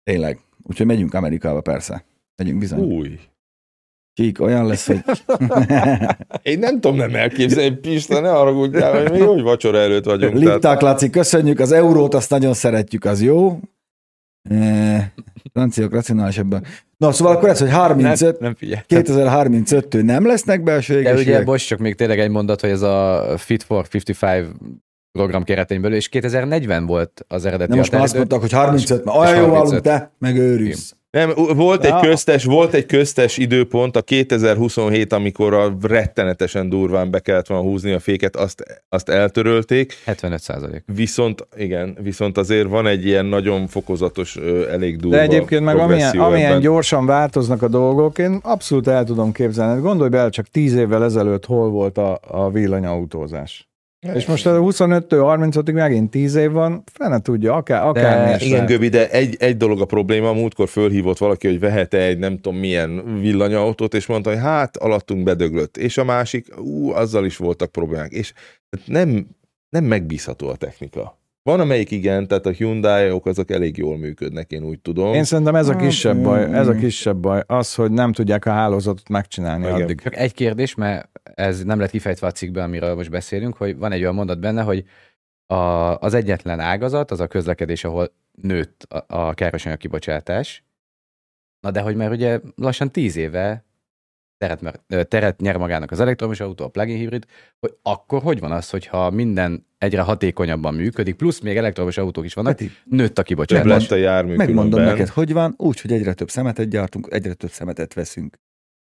[0.03, 0.39] Tényleg.
[0.63, 2.05] Úgyhogy megyünk Amerikába, persze.
[2.35, 2.79] Megyünk bizony.
[2.79, 3.19] Új.
[4.13, 5.01] Csík, olyan lesz, hogy...
[6.51, 10.33] Én nem tudom nem elképzelni, Pista, ne haragudjál, hogy mi hogy vacsora előtt vagyunk.
[10.33, 13.59] tehát- Lipták, Laci, köszönjük, az eurót azt nagyon szeretjük, az jó.
[14.49, 15.13] E,
[15.53, 16.63] franciák racionálisabban.
[16.97, 18.81] Na, szóval akkor ez, hogy 35, Nem, nem figyelj.
[18.87, 23.23] 2035-től nem lesznek belső De ugye, bocs, csak még tényleg egy mondat, hogy ez a
[23.37, 24.17] Fit for 55
[25.11, 29.03] program keretein belül, és 2040 volt az eredeti De most már azt mondták, hogy 35,
[29.05, 29.57] mert olyan jó 35.
[29.57, 30.93] állunk, te megőrülsz.
[31.11, 37.19] Nem, volt egy, köztes, volt egy köztes időpont, a 2027, amikor a rettenetesen durván be
[37.19, 40.83] kellett volna húzni a féket, azt, azt eltörölték, 75 százalék.
[40.95, 44.35] viszont igen, viszont azért van egy ilyen nagyon fokozatos,
[44.71, 46.61] elég durva De egyébként meg amilyen, amilyen ebben.
[46.61, 49.81] gyorsan változnak a dolgok, én abszolút el tudom képzelni.
[49.81, 53.68] Gondolj bele, csak 10 évvel ezelőtt hol volt a, a villanyautózás.
[53.99, 58.65] És most a 25-től 35-ig megint 10 év van, fene tudja, akár, akár De Igen,
[58.65, 62.59] Göbi, de egy, egy dolog a probléma, múltkor fölhívott valaki, hogy vehet egy nem tudom
[62.59, 65.77] milyen villanyautót, és mondta, hogy hát alattunk bedöglött.
[65.77, 68.11] És a másik, ú, azzal is voltak problémák.
[68.11, 68.33] És
[68.85, 69.27] nem,
[69.69, 71.17] nem megbízható a technika.
[71.43, 75.13] Van amelyik igen, tehát a Hyundai-ok azok elég jól működnek, én úgy tudom.
[75.13, 76.79] Én szerintem ez a Hát, kisebb baj, ez a mm.
[76.79, 79.81] kisebb baj, az, hogy nem tudják a hálózatot megcsinálni Igen.
[79.81, 80.01] addig.
[80.01, 83.91] Csak egy kérdés, mert ez nem lett kifejtve a cikkben, amiről most beszélünk, hogy van
[83.91, 84.85] egy olyan mondat benne, hogy
[85.45, 85.55] a,
[85.99, 90.63] az egyetlen ágazat, az a közlekedés, ahol nőtt a, a károsanyag kibocsátás.
[91.59, 93.65] Na de hogy már ugye lassan tíz éve
[94.37, 97.25] teret, teret nyer magának az elektromos autó, a plug-in hibrid,
[97.59, 102.33] hogy akkor hogy van az, hogyha minden egyre hatékonyabban működik, plusz még elektromos autók is
[102.33, 103.81] vannak, Peti, nőtt a Több kibocsátás.
[103.81, 104.93] lett a jármű megmondom különben.
[104.93, 108.37] neked, hogy van, úgy, hogy egyre több szemetet gyártunk, egyre több szemetet veszünk.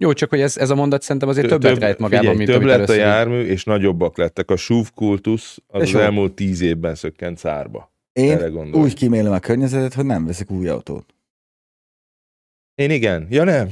[0.01, 2.49] Jó, csak hogy ez, ez a mondat szerintem azért Több- többet rejt magában, figyelj, mint
[2.49, 4.49] több amit lett először a jármű, és nagyobbak lettek.
[4.51, 7.91] A SUV kultusz az, az elmúlt tíz évben szökkent szárba.
[8.13, 11.05] Én úgy kímélem a környezetet, hogy nem veszek új autót.
[12.75, 13.27] Én igen.
[13.29, 13.67] Ja nem.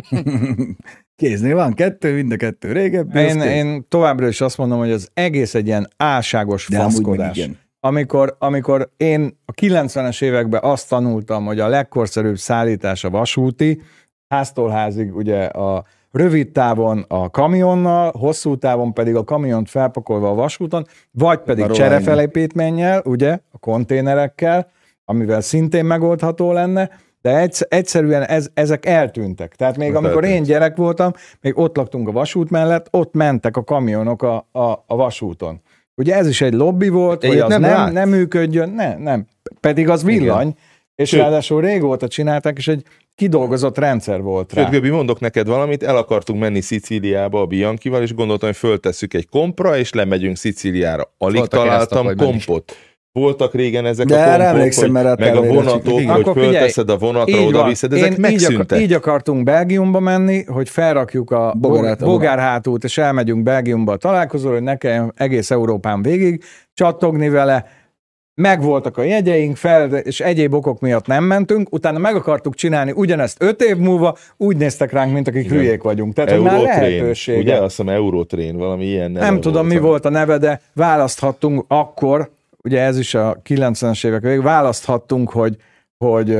[1.16, 3.18] Kéznél van kettő, mind a kettő régebbi.
[3.18, 7.36] az Én, én továbbra is azt mondom, hogy az egész egy ilyen álságos De faszkodás.
[7.36, 7.58] igen.
[7.80, 13.82] amikor, amikor én a 90-es években azt tanultam, hogy a legkorszerűbb szállítás a vasúti,
[14.28, 20.34] háztól házig ugye a rövid távon a kamionnal, hosszú távon pedig a kamiont felpakolva a
[20.34, 24.70] vasúton, vagy pedig cserefelépítménnyel, ugye, a konténerekkel,
[25.04, 26.90] amivel szintén megoldható lenne,
[27.22, 29.54] de egyszer, egyszerűen ez, ezek eltűntek.
[29.56, 30.46] Tehát még Hát amikor én eltűnt.
[30.46, 34.96] gyerek voltam, még ott laktunk a vasút mellett, ott mentek a kamionok a, a, a
[34.96, 35.60] vasúton.
[35.94, 39.26] Ugye ez is egy lobby volt, hogy Ilyet az nem nem, nem működjön, nem, nem.
[39.60, 40.54] Pedig az villany,
[41.02, 41.20] és Sőt.
[41.20, 42.82] ráadásul régóta csinálták, és egy
[43.14, 44.62] kidolgozott rendszer volt rá.
[44.62, 49.14] Sőt, Göbi, mondok neked valamit, el akartunk menni Szicíliába a Bianchival, és gondoltam, hogy föltesszük
[49.14, 51.12] egy kompra, és lemegyünk Szicíliára.
[51.18, 52.14] Alig Voltak találtam is.
[52.16, 52.76] kompot.
[53.12, 56.32] Voltak régen ezek De a kompok, emlékszem, hogy mert a meg a vonatok, hogy Akkor
[56.34, 58.80] figyelj, fölteszed a vonatra, Így oda viszed, ezek Én megszűntek.
[58.80, 64.62] így akartunk Belgiumba menni, hogy felrakjuk a bogár, bogárhátút, és elmegyünk Belgiumba a találkozóra, hogy
[64.62, 66.42] ne kelljen egész Európán végig
[66.74, 67.66] csattogni vele.
[68.40, 73.42] Megvoltak a jegyeink, fel, és egyéb okok miatt nem mentünk, utána meg akartuk csinálni ugyanezt
[73.42, 75.56] öt év múlva, úgy néztek ránk, mint akik Igen.
[75.56, 76.14] hülyék vagyunk.
[76.14, 77.38] Tehát, hogy már Eurotrain, lehetősége.
[77.38, 77.54] ugye?
[77.54, 82.30] Azt hiszem Eurotrain, valami ilyen neve Nem tudom, mi volt a neve, de választhattunk akkor,
[82.62, 85.56] ugye ez is a 90-es évek végig, választhattunk, hogy,
[85.98, 86.38] hogy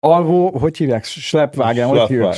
[0.00, 1.04] alvó, hogy hívják?
[1.04, 2.34] Schleppwagen, hogy hívják?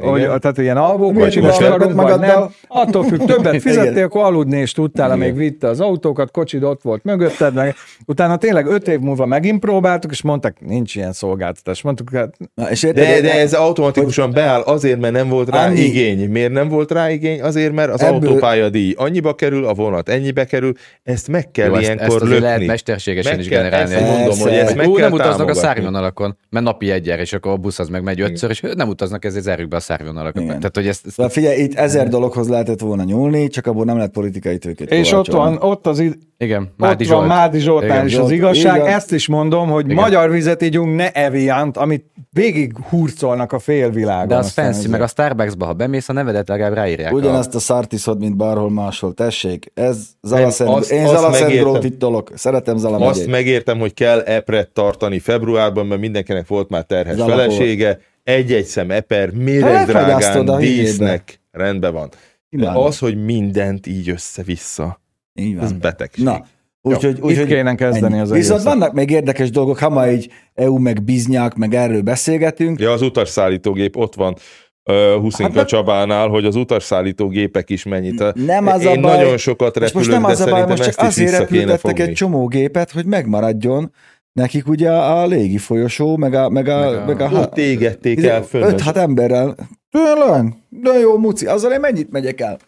[0.00, 0.40] Hogy, igen.
[0.40, 2.38] tehát ilyen alvó akarunk, vagy magaddal?
[2.38, 2.48] nem.
[2.68, 7.04] Attól függ, többet fizettél, akkor aludni is tudtál, amíg vitte az autókat, kocsid ott volt
[7.04, 7.74] mögötted, meg
[8.06, 11.82] utána tényleg öt év múlva megint próbáltuk, és mondták, nincs ilyen szolgáltatás.
[11.82, 15.66] Mondtuk, hát Na, és érted, De, de ez automatikusan beáll azért, mert nem volt rá
[15.66, 16.30] Annyi- igény.
[16.30, 17.42] Miért nem volt rá igény?
[17.42, 21.66] Azért, mert az Ebből- autópálya díj annyiba kerül, a vonat ennyibe kerül, ezt meg kell
[21.68, 22.44] Jó, ezt, ilyenkor ezt azért lökni.
[22.44, 23.94] lehet mesterségesen Meg is generálni.
[23.94, 27.32] ezt hogy- mondom, hogy ezt meg kell nem utaznak a szárnyvonalakon, mert napi egyel, és
[27.32, 30.42] akkor a busz az meg megy ötször, és nem utaznak, ezért zárjuk be a szárnyvonalakat.
[30.42, 30.56] Igen.
[30.56, 33.96] Tehát, hogy ezt, ezt Szóval figyelj, itt ezer dologhoz lehetett volna nyúlni, csak abból nem
[33.96, 37.26] lehet politikai tőkét és ott van, ott az id- igen, Mádi ott van.
[37.26, 38.06] Mádi Zsoltán Igen.
[38.06, 38.76] is az igazság.
[38.76, 38.86] igen.
[38.86, 39.96] Ezt is mondom, hogy Igen.
[39.96, 44.28] magyar vizet ígyunk, ne Eviant, amit végig hurcolnak a félvilágon.
[44.28, 47.12] De az fancy, meg a Starbucksba, ha bemész, a nevedet legalább ráírják.
[47.12, 49.14] Ugyanezt a szártiszod, mint bárhol máshol.
[49.14, 52.30] Tessék, ez Zalaszent, azt- én Zalaszendrót itt tolok.
[52.34, 57.18] Szeretem Zala Azt megértem, hogy kell epret tartani februárban, mert mindenkinek volt már terhes Ez
[57.20, 57.38] alapból.
[57.44, 60.82] felesége, egy-egy szem eper, Hát elfogyasztod a híjébe.
[60.82, 62.08] dísznek, rendben van.
[62.08, 62.16] De
[62.50, 62.82] Imádom.
[62.82, 65.00] az, hogy mindent így össze-vissza,
[65.34, 65.64] Így van.
[65.64, 66.24] ez betegség.
[66.24, 66.44] Na,
[66.82, 67.16] úgyhogy...
[67.16, 68.22] Itt úgyhogy kéne kezdeni ennyi.
[68.22, 68.78] az Viszont egészet.
[68.78, 72.80] vannak még érdekes dolgok, ha ma így EU meg biznyák, meg erről beszélgetünk.
[72.80, 74.36] Ja, az utasszállítógép ott van
[75.20, 78.24] Huszinka Hát, de- Csabánál, hogy az utasszállítógépek is mennyit.
[78.46, 80.52] Nem az a Én baj- nagyon sokat És most repülök, nem de az a baj,
[80.52, 83.92] szerintem most csak azért repültettek egy csomó gépet, hogy megmaradjon
[84.32, 88.24] nekik ugye a légi folyosó, meg a, meg a, Meg a- meg a, Ott égették
[88.24, 88.62] el fönn.
[88.62, 89.54] Öt, hat emberrel.
[89.90, 90.54] Tényleg?
[90.68, 91.46] De jó, muci.
[91.46, 92.58] Azzal én mennyit megyek el?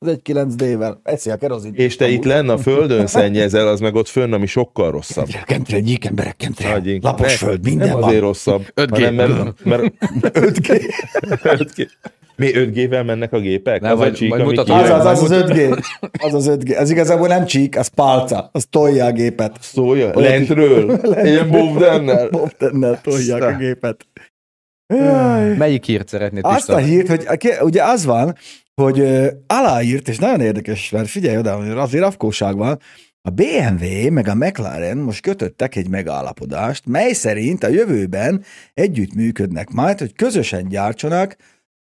[0.00, 0.96] Az egy 9D-vel.
[1.02, 1.72] Eszi a kerozin.
[1.74, 5.26] És te itt lenne a földön szennyezel, az meg ott fönn, ami sokkal rosszabb.
[5.44, 6.48] Kemtre, gyík emberek.
[6.62, 7.02] Hagyjink.
[7.02, 8.04] Lapos Ne- föld, minden nem van.
[8.08, 8.88] azért rosszabb, 5G.
[8.90, 9.82] hanem mert, mert
[10.38, 10.92] 5G.
[11.20, 11.88] 5G.
[12.36, 13.80] Mi 5G-vel mennek a gépek?
[13.80, 14.56] Nem, az a vagy- csík, vagy ami.
[14.58, 15.82] Az az, az az 5G.
[16.22, 16.78] Az az 5G.
[16.78, 18.48] Az igazából nem csík, az pálca.
[18.52, 19.56] Az tolja a gépet.
[19.60, 22.28] Szólja, lentről, ilyen bovdennel.
[22.28, 24.06] Bobtennel tolják a gépet.
[24.94, 25.56] Jaj.
[25.56, 28.36] Melyik hírt szeretnéd Azt a hírt, hogy a- ugye az van,
[28.82, 32.78] hogy ö, aláírt, és nagyon érdekes, mert figyelj oda, hogy azért afkóság van,
[33.22, 39.70] a BMW meg a McLaren most kötöttek egy megállapodást, mely szerint a jövőben együtt működnek
[39.70, 41.36] majd, hogy közösen gyártsanak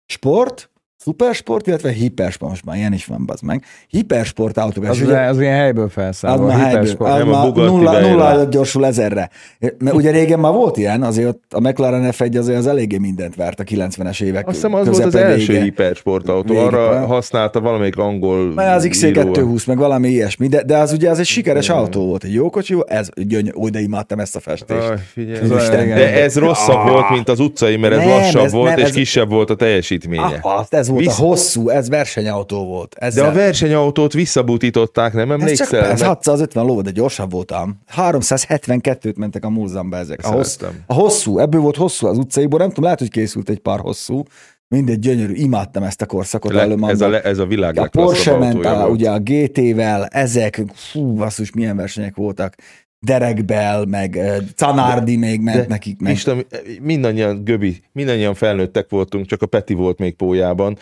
[0.06, 0.72] sport,
[1.06, 4.84] szupersport, illetve hipersport, most már ilyen is van, bazd meg, hipersport autók.
[4.86, 6.48] Az, ugye- az ilyen helyből az felszámol.
[6.48, 9.30] már helyből, az már Bugatti nulla, nulla gyorsul ezerre.
[9.78, 13.36] Mert ugye régen már volt ilyen, azért ott a McLaren F1 azért az eléggé mindent
[13.36, 15.64] vert a 90-es évek Azt hiszem az volt az közepe első vége.
[15.64, 16.66] hipersportautó, Vége.
[16.66, 19.22] arra használta valamelyik angol Mert az író.
[19.34, 22.50] XC220, meg valami ilyesmi, de, de az ugye az egy sikeres autó volt, egy jó
[22.50, 24.90] kocsi volt, ez gyöny, ó, de imádtam ezt a festést.
[24.90, 25.48] Aj, figyelj.
[25.88, 28.92] De ez rosszabb volt, mint az utcai, mert ez Nem, lassabb ez volt, és ez-
[28.92, 30.40] kisebb volt a teljesítménye.
[30.42, 32.96] Ah, azt, ez volt Visz- a hosszú, ez versenyautó volt.
[33.00, 35.92] De Ezzel, a versenyautót visszabutították, nem ez csak emlékszel?
[35.92, 37.80] ez Meg- 650 ló, de gyorsabb voltam.
[37.98, 40.20] 372-t mentek a múzeumban ezek.
[40.24, 43.60] A, hossz, a hosszú, ebből volt hosszú az utcaiból, nem tudom, lehet, hogy készült egy
[43.60, 44.24] pár hosszú.
[44.68, 46.90] Mindegy, gyönyörű, imádtam ezt a korszakot Le, előmondom.
[46.90, 51.14] ez, a, le- ez a világ A Porsche ment el, ugye a GT-vel, ezek, fú,
[51.14, 52.56] basszus, milyen versenyek voltak.
[53.06, 54.20] Derek Bell, meg
[54.56, 56.02] Canardi még ment De nekik.
[56.02, 56.14] Meg.
[56.14, 56.46] Isten,
[56.82, 60.78] mindannyian, Göbi, mindannyian felnőttek voltunk, csak a Peti volt még pójában.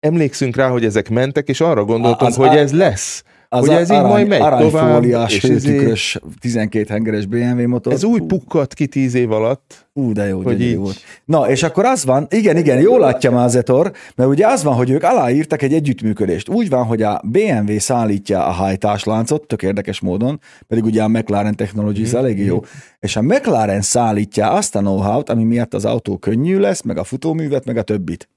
[0.00, 3.22] Emlékszünk rá, hogy ezek mentek, és arra gondoltunk, Az- hogy a- ez lesz.
[3.50, 7.92] Az hogy ez így arany, majd megy aranyfóliás, és izé- hőtükrös, 12 hengeres BMW motor.
[7.92, 9.86] Ez úgy pukkadt ki tíz év alatt.
[9.92, 10.96] Ú, de jó, hogy így- volt.
[11.24, 14.74] Na, és akkor az van, igen, igen, jól látja már Zetor, mert ugye az van,
[14.74, 16.48] hogy ők aláírtak egy együttműködést.
[16.48, 21.54] Úgy van, hogy a BMW szállítja a hajtásláncot, tök érdekes módon, pedig ugye a McLaren
[21.56, 22.16] Technologies Mhm.
[22.16, 22.62] eléggé jó,
[23.00, 27.04] és a McLaren szállítja azt a know-how-t, ami miatt az autó könnyű lesz, meg a
[27.04, 28.28] futóművet, meg a többit.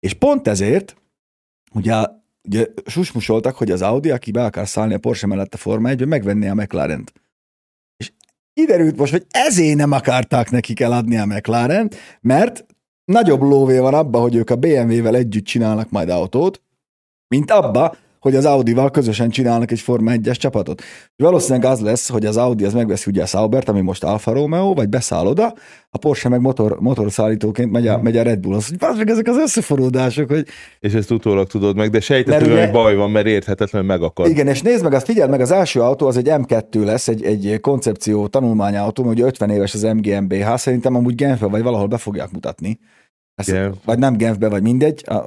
[0.00, 0.96] És pont ezért,
[1.74, 1.94] ugye,
[2.48, 6.06] ugye susmusoltak, hogy az Audi, aki be akar szállni a Porsche mellett a Forma 1
[6.06, 7.12] megvenné a McLaren-t.
[7.96, 8.12] És
[8.52, 12.66] kiderült most, hogy ezért nem akarták nekik eladni a mclaren mert
[13.04, 16.62] nagyobb lóvé van abba, hogy ők a BMW-vel együtt csinálnak majd autót,
[17.28, 20.80] mint abba, hogy az Audi-val közösen csinálnak egy Forma 1-es csapatot.
[21.16, 24.32] És valószínűleg az lesz, hogy az Audi az megveszi ugye a Saubert, ami most Alfa
[24.32, 25.54] Romeo, vagy beszáll oda,
[25.90, 28.54] a Porsche meg motor, motorszállítóként megy a, megy a Red Bull.
[28.54, 30.46] Az, hogy meg ezek az összeforródások, hogy
[30.80, 34.28] És ezt utólag tudod meg, de sejtettem, Mert ugye- hogy baj van, mert érthetetlen megakad.
[34.28, 37.24] Igen, és nézd meg, azt figyeld meg, az első autó az egy M2 lesz, egy,
[37.24, 42.30] egy koncepció tanulmányautó, ugye 50 éves az MGMBH, szerintem amúgy Genfbe vagy valahol be fogják
[42.30, 42.78] mutatni.
[43.34, 43.76] Ezt, Genf.
[43.84, 45.22] vagy nem Genfbe, vagy mindegy, a,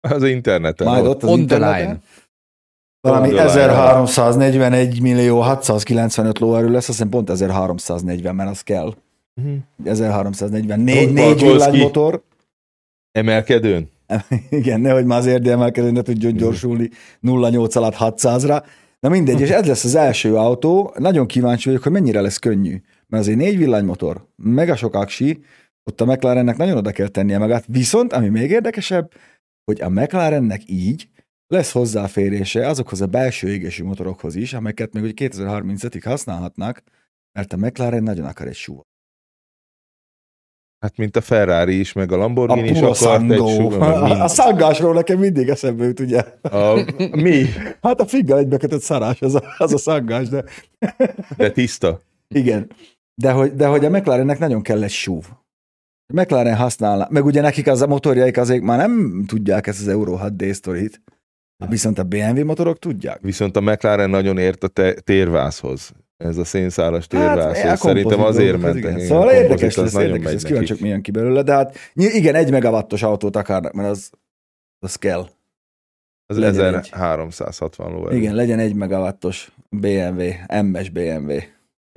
[0.00, 0.86] Az interneten.
[0.86, 1.08] majd ott.
[1.14, 1.80] ott az On the interneten.
[1.86, 1.98] line.
[3.04, 3.64] Valami On the line.
[3.64, 8.94] 1341 millió 695 lóerő lesz, azt hiszem pont 1340, mert az kell.
[9.34, 9.54] Mhm.
[9.84, 12.22] 1344, Ott négy villanymotor.
[13.12, 13.90] Emelkedőn?
[14.50, 16.90] Igen, nehogy már az érdi emelkedő ne tudjon gyorsulni
[17.22, 18.64] 0,8 alatt 600-ra.
[19.00, 20.94] Na mindegy, és ez lesz az első autó.
[20.98, 22.80] Nagyon kíváncsi vagyok, hogy mennyire lesz könnyű.
[23.06, 25.44] Mert azért négy villanymotor, mega sok aksi,
[25.84, 27.64] ott a McLarennek nagyon oda kell tennie magát.
[27.66, 29.10] Viszont, ami még érdekesebb,
[29.64, 31.08] hogy a McLarennek így
[31.46, 36.82] lesz hozzáférése azokhoz a belső égésű motorokhoz is, amelyeket még ugye 2035-ig használhatnak,
[37.32, 38.86] mert a McLaren nagyon akar egy súlyt.
[40.78, 43.48] Hát mint a Ferrari is, meg a Lamborghini is puro akart egy Sandó.
[43.48, 43.72] súlyt.
[43.80, 46.20] A, a szangásról nekem mindig eszembe jut, ugye?
[46.42, 46.84] A,
[47.16, 47.44] mi?
[47.82, 50.44] Hát a figgal egybekötött szarás, az a, az a szangás, de
[51.36, 52.00] De tiszta.
[52.28, 52.70] igen.
[53.14, 55.24] De hogy, de hogy a McLarennek nagyon kell egy súv.
[56.14, 59.88] A McLaren használná, meg ugye nekik az a motorjaik azért már nem tudják ezt az
[59.88, 61.02] Euro 6D sztorit,
[61.68, 63.18] viszont a BMW motorok tudják.
[63.20, 65.92] Viszont a McLaren nagyon ért a te- térvázhoz.
[66.16, 67.56] Ez a szénszálas térvázhoz.
[67.58, 68.76] Hát, Szerintem azért igen.
[68.76, 70.84] Igen, Szóval érdekes lesz, érdekes lesz, kíváncsiak nekik.
[70.84, 74.10] mi jön ki belőle, de hát igen, egy megawattos autót akarnak, mert az,
[74.78, 75.26] az kell.
[76.26, 76.90] Az legyen egy.
[76.92, 78.16] 1360 lóerő.
[78.16, 80.22] Igen, legyen egy megawattos BMW,
[80.62, 81.32] MS BMW.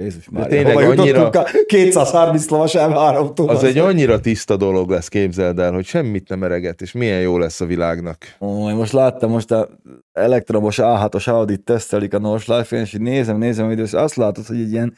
[0.04, 0.48] Jézus már.
[0.48, 5.72] tényleg Hova annyira- a 230 lovas M3 Az egy annyira tiszta dolog lesz, képzeld el,
[5.74, 8.18] hogy semmit nem ereget, és milyen jó lesz a világnak.
[8.40, 9.70] Ó, most láttam, most a
[10.14, 14.46] elektromos A6-os Audi tesztelik a Nordschleife-en, és így nézem, nézem a videót, és azt látod,
[14.46, 14.94] hogy egy ilyen,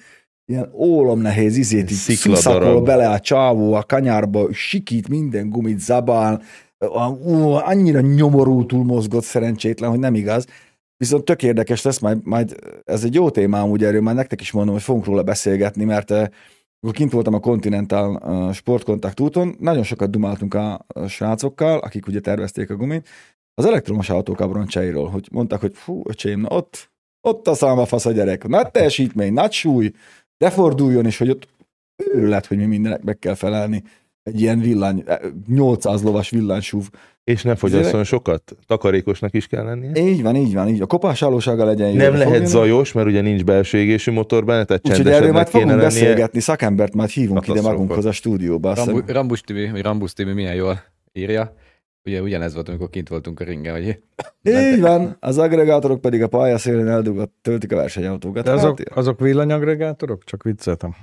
[0.46, 6.42] ilyen ólom nehéz izét így szuszakol bele a csávó a kanyárba, sikít minden gumit, zabál,
[7.26, 10.46] ú, annyira nyomorultul mozgott szerencsétlen, hogy nem igaz.
[11.00, 14.52] Viszont tök érdekes lesz, majd, majd ez egy jó téma amúgy erről, már nektek is
[14.52, 16.28] mondom, hogy fogunk róla beszélgetni, mert eh,
[16.80, 22.20] amikor kint voltam a Continental eh, sportkontakt úton, nagyon sokat dumáltunk a srácokkal, akik ugye
[22.20, 23.08] tervezték a gumit,
[23.54, 26.92] az elektromos autók abroncsairól, hogy mondták, hogy fú, öcsém, na ott,
[27.28, 29.92] ott a szalmafasz a gyerek, nagy teljesítmény, nagy súly,
[30.38, 31.48] de forduljon is, hogy ott
[31.96, 33.84] őrület, hogy mi mindenek meg kell felelni.
[34.24, 35.04] Egy ilyen villány,
[35.48, 36.90] 800 lovas villánysúv.
[37.30, 39.92] És ne fogyasszon sokat, takarékosnak is kell lennie.
[39.96, 40.82] Így van, így van, így.
[40.82, 41.96] A kopásállósága legyen jó.
[41.96, 42.46] Nem lehet fogjon.
[42.46, 45.84] zajos, mert ugye nincs belső égésű motor benne, tehát Úgyhogy erről kéne fogunk lennie.
[45.84, 48.74] beszélgetni, szakembert majd hívunk ide magunkhoz a stúdióba.
[48.76, 51.54] Rambu, Rambus TV, vagy Rambus TV milyen jól írja.
[52.06, 54.00] Ugye ugyanez volt, amikor kint voltunk a ringen, hogy
[54.44, 58.44] Így van, az agregátorok pedig a pályaszélen eldugott, töltik a versenyautókat.
[58.46, 60.24] De azok, Hát, azok villanyagregátorok?
[60.24, 60.96] Csak vicceltem.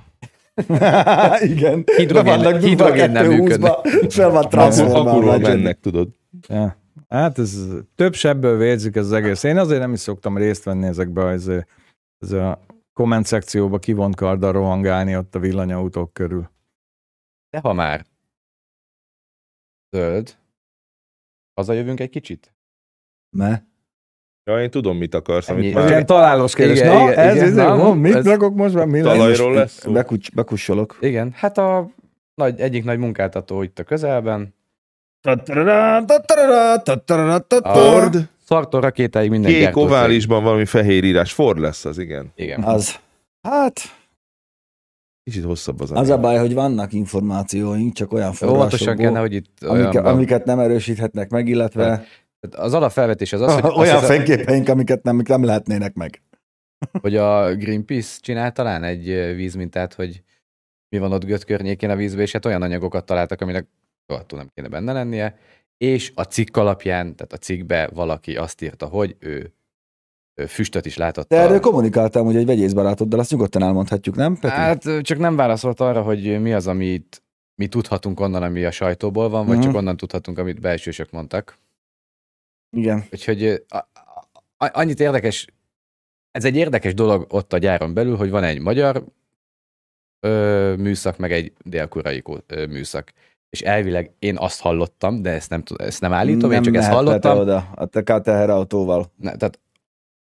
[1.53, 1.83] Igen.
[1.97, 5.37] Hidrogén- hidrogénnel 220-ba, Fel van transformálva.
[5.37, 6.07] mennek, tudod.
[6.47, 6.77] Ja.
[7.07, 9.43] Hát ez több sebből vérzik ez az egész.
[9.43, 11.51] Én azért nem is szoktam részt venni ezekbe az,
[12.17, 16.49] ez a komment szekcióba kivont karddal rohangálni ott a villanyautók körül.
[17.49, 18.05] de ha már
[19.95, 20.37] zöld,
[21.53, 22.53] hazajövünk egy kicsit?
[23.37, 23.65] Me?
[24.43, 25.73] Ja, én tudom, mit akarsz, amit Ennyi.
[25.73, 26.79] már Ilyen találós kérdés.
[26.79, 28.85] Igen, Na, igen, ez, igen, ez, na, ez, mit ez- rakok most már?
[28.85, 29.13] Mi lesz?
[29.17, 29.91] talajról lesz szó.
[29.91, 30.97] Bekucs, bekussolok.
[31.01, 31.89] Igen, hát a
[32.33, 34.55] nagy, egyik nagy munkáltató itt a közelben.
[37.63, 41.33] Ford, Szartó rakétáig minden kék oválisban valami fehér írás.
[41.33, 42.31] Ford lesz az, igen.
[42.35, 42.63] Igen.
[42.63, 42.99] Az.
[43.41, 43.79] Hát,
[45.23, 45.91] Kicsit hosszabb az.
[45.91, 51.29] az a baj, hogy vannak információink, csak olyan forrásokból, hogy itt amiket, amiket nem erősíthetnek
[51.29, 52.05] meg, illetve
[52.51, 56.21] az alapfelvetés az az, hogy, olyan fényképeink, amiket nem, nem lehetnének meg.
[57.01, 59.05] hogy a Greenpeace csinál talán egy
[59.35, 60.23] vízmintát, hogy
[60.89, 63.67] mi van ott Göt környékén a vízbe, és hát olyan anyagokat találtak, aminek
[64.07, 65.37] rohadtul nem kéne benne lennie,
[65.77, 69.53] és a cikk alapján, tehát a cikkbe valaki azt írta, hogy ő,
[70.39, 71.27] ő füstöt is látott.
[71.27, 74.53] De erről kommunikáltam, hogy egy vegyészbarátoddal, azt nyugodtan elmondhatjuk, nem, Peti?
[74.55, 77.23] Hát csak nem válaszolt arra, hogy mi az, amit
[77.55, 79.65] mi tudhatunk onnan, ami a sajtóból van, vagy Mhm.
[79.65, 81.57] csak onnan tudhatunk, amit belsősök mondtak.
[82.77, 83.03] Igen.
[83.11, 83.77] Úgyhogy a,
[84.57, 85.47] a, annyit érdekes,
[86.31, 89.03] ez egy érdekes dolog ott a gyáron belül, hogy van egy magyar
[90.19, 93.13] ö, műszak, meg egy dél-koreai műszak.
[93.49, 97.37] És elvileg én azt hallottam, de ezt nem, ezt nem állítom, én csak ezt hallottam.
[97.37, 99.11] oda, a te teherautóval.
[99.15, 99.59] Ne, tehát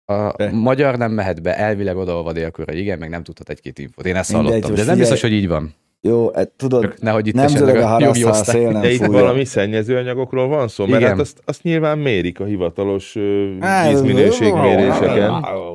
[0.05, 0.51] a Te.
[0.51, 4.05] magyar nem mehet be, elvileg odaolva dél-koreai, igen, meg nem tudhat egy-két infót.
[4.05, 5.73] Én ezt Mindegy, hallottam, de ez nem biztos, hogy így van.
[6.07, 9.21] Jó, e, tudod, nehogy itt nem zörög a harasztál, szél nem De itt fújja.
[9.21, 11.11] valami szennyezőanyagokról van szó, mert Igen.
[11.11, 13.15] hát azt, azt nyilván mérik a hivatalos
[13.59, 15.31] Á, vízminőségméréseken.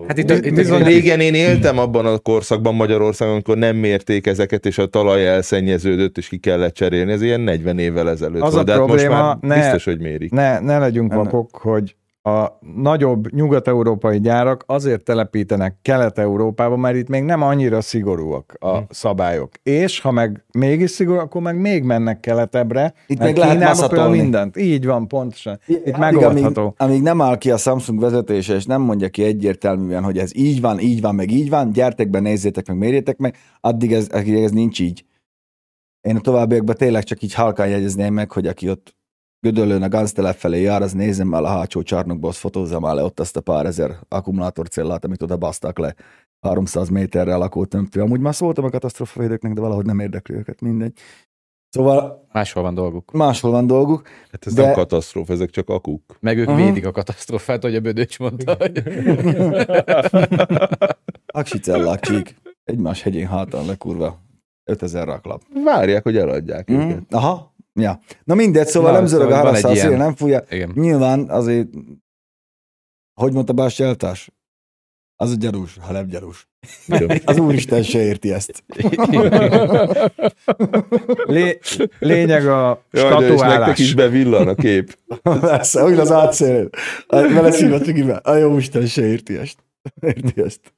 [0.09, 4.27] Hát itt, itt, itt Bizony régen én éltem abban a korszakban Magyarországon, amikor nem mérték
[4.27, 7.13] ezeket, és a talaj elszennyeződött, és ki kellett cserélni.
[7.13, 9.85] Ez ilyen 40 évvel ezelőtt Az volt, a de hát most probléma, már ne- biztos,
[9.85, 10.31] hogy mérik.
[10.31, 17.23] Ne, ne legyünk vakok, hogy a nagyobb nyugat-európai gyárak azért telepítenek Kelet-Európába, mert itt még
[17.23, 18.83] nem annyira szigorúak a Hm.
[18.91, 19.51] szabályok.
[19.63, 22.95] És ha meg mégis szigorú, akkor meg még mennek keletebbre.
[23.07, 24.21] Itt még lehet maszatolni.
[24.21, 24.57] mindent.
[24.57, 25.59] Így van, pontosan.
[25.67, 26.61] Itt Addig, megoldható.
[26.63, 30.37] Amíg, amíg nem áll ki a Samsung vezetése, és nem mondja ki egyértelműen, hogy ez
[30.37, 34.09] így van, így van, meg így van, gyertek be, nézzétek meg, mérjétek meg, addig ez,
[34.13, 35.05] addig ez nincs így.
[36.01, 38.99] Én a továbbiakban tényleg csak így halkán jegyezném meg, hogy aki ott
[39.41, 43.03] Gödöllőn a Ganztelep felé jár, az nézem el a hátsó csarnokba, azt fotózzam el le
[43.03, 45.95] ott azt a pár ezer akkumulátorcellát, amit oda basztak le
[46.41, 48.03] 300 méterre lakótömtől.
[48.03, 50.93] Amúgy már szóltam a katasztrofavédőknek, de valahogy nem érdekli őket, mindegy.
[51.69, 53.13] Szóval Máshol van dolguk.
[53.13, 54.09] máshol van dolguk.
[54.31, 56.17] Hát ez De- nem katasztrófa, ezek csak akuk.
[56.21, 56.57] Meg ők Aha.
[56.65, 58.57] védik a katasztrófát, hogy a Bödöcs mondta.
[58.59, 58.83] Hogy...
[61.27, 62.35] Aksi cellák csík.
[62.65, 64.19] Egymás hegyén hátán le kurva.
[64.71, 65.43] 5000 raklap.
[65.65, 66.75] Várják, hogy eladják Mm.
[66.81, 67.03] őket.
[67.11, 67.50] Aha.
[67.73, 68.01] Ja.
[68.25, 69.99] Na mindegy, szóval Na, nem zörög a szóval a szél ilyen.
[69.99, 70.45] nem fújja.
[70.51, 70.73] Igen.
[70.75, 71.69] Nyilván azért,
[73.21, 74.31] hogy mondta Básti eltárs?
[75.17, 76.49] Az a gyarús, ha nem gyarús.
[77.25, 78.65] Az úristen se érti ezt.
[81.25, 81.59] Lé,
[81.99, 83.79] lényeg a Jaj, de és nektek statuálás.
[83.79, 84.99] is bevillan a kép.
[85.23, 86.69] Persze, úgy az átszélén.
[87.09, 88.17] Vele szív a cigibe.
[88.17, 89.59] A jó Isten se érti ezt.
[90.01, 90.75] Érti ezt.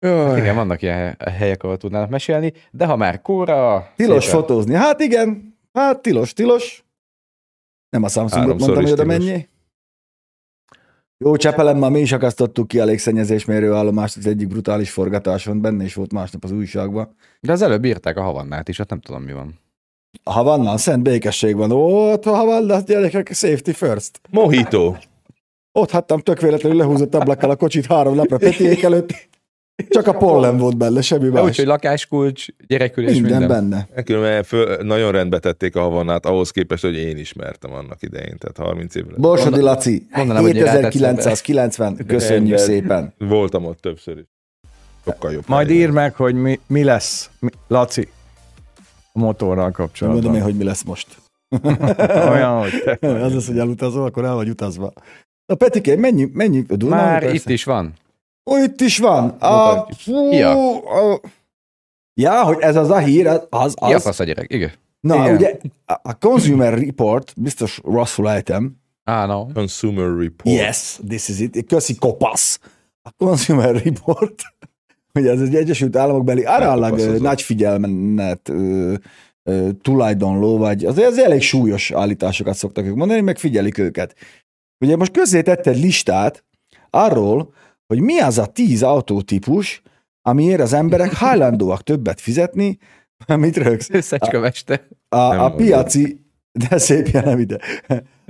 [0.00, 3.92] Igen, vannak ilyen helyek, ahol tudnának mesélni, de ha már kóra...
[3.96, 4.74] Tilos szépen- fotózni.
[4.74, 6.84] Hát igen, hát tilos, tilos.
[7.90, 9.48] Nem a Samsungot mondtam, hogy oda mennyi.
[11.24, 15.84] Jó csepelen, ma mi is akasztottuk ki a légszennyezésmérő állomást az egyik brutális forgatáson, benne
[15.84, 17.14] is volt másnap az újságban.
[17.40, 19.60] De az előbb írták a havannát is, hát nem tudom mi van.
[20.22, 21.70] A Havannán szent békesség van.
[21.70, 24.20] Ó, ott a Havannán, gyerekek, safety first.
[24.30, 24.94] Mojito.
[25.72, 29.28] Ott hattam tök véletlenül lehúzott ablakkal a kocsit három napra Petiék előtt.
[29.88, 31.42] Csak a pollen volt benne, semmi más.
[31.42, 33.68] Úgyhogy lakáskulcs, gyerekülés, Minden, minden.
[33.70, 34.02] benne.
[34.04, 38.70] Különben föl, nagyon rendbe tették a havannát, ahhoz képest, hogy én ismertem annak idején, tehát
[38.70, 39.14] 30 évvel.
[39.16, 42.58] Borsodi Laci, mondanám, hogy rátett 7990, köszönjük Rendben.
[42.58, 43.14] szépen.
[43.18, 44.24] Voltam ott többször is.
[45.04, 45.44] Sokkal jobb.
[45.46, 45.82] Majd helyen.
[45.82, 48.08] írd meg, hogy mi, mi lesz, mi, Laci,
[49.12, 50.40] a motorral Mondom én, kapcsolatban.
[50.40, 51.06] hogy mi lesz most.
[52.32, 53.08] Olyan, hogy te.
[53.24, 54.92] Az lesz, hogy elutazol, akkor el vagy utazva.
[55.46, 56.60] Na Petike, mennyi, mennyi?
[56.68, 57.34] Dunán, Már persze.
[57.34, 57.92] itt is van.
[58.48, 59.28] Ó, itt is van.
[59.28, 60.76] A, fú, Ja.
[60.80, 61.20] a,
[62.14, 63.90] ja, hogy ez az a hír, az, az, Az...
[63.90, 64.70] Ja, fasz a gyerek, igen.
[65.00, 65.34] na Igen.
[65.34, 69.46] ugye a, a Consumer Report, biztos rosszul ejtem, Á, no.
[69.52, 70.56] Consumer Report.
[70.56, 71.66] Yes, this is it.
[71.66, 72.58] Köszi kopasz.
[73.02, 74.42] A Consumer Report,
[75.12, 77.20] hogy ez egy Egyesült Államokbeli aránylag Elkopaszodott.
[77.20, 77.42] ö, nagy
[78.44, 78.94] ö,
[79.42, 84.14] ö, tulajdonló, vagy azért az elég súlyos állításokat szoktak ők mondani, meg figyelik őket.
[84.84, 86.44] Ugye most közzé tette egy listát
[86.90, 87.52] arról,
[87.88, 89.82] hogy mi az a tíz autótípus,
[90.22, 92.78] amiért az emberek hajlandóak többet fizetni,
[93.26, 93.88] mit rögsz?
[93.90, 94.80] Összecsköveste.
[95.08, 95.56] A, a mondom.
[95.56, 97.58] piaci, de szép nem ide.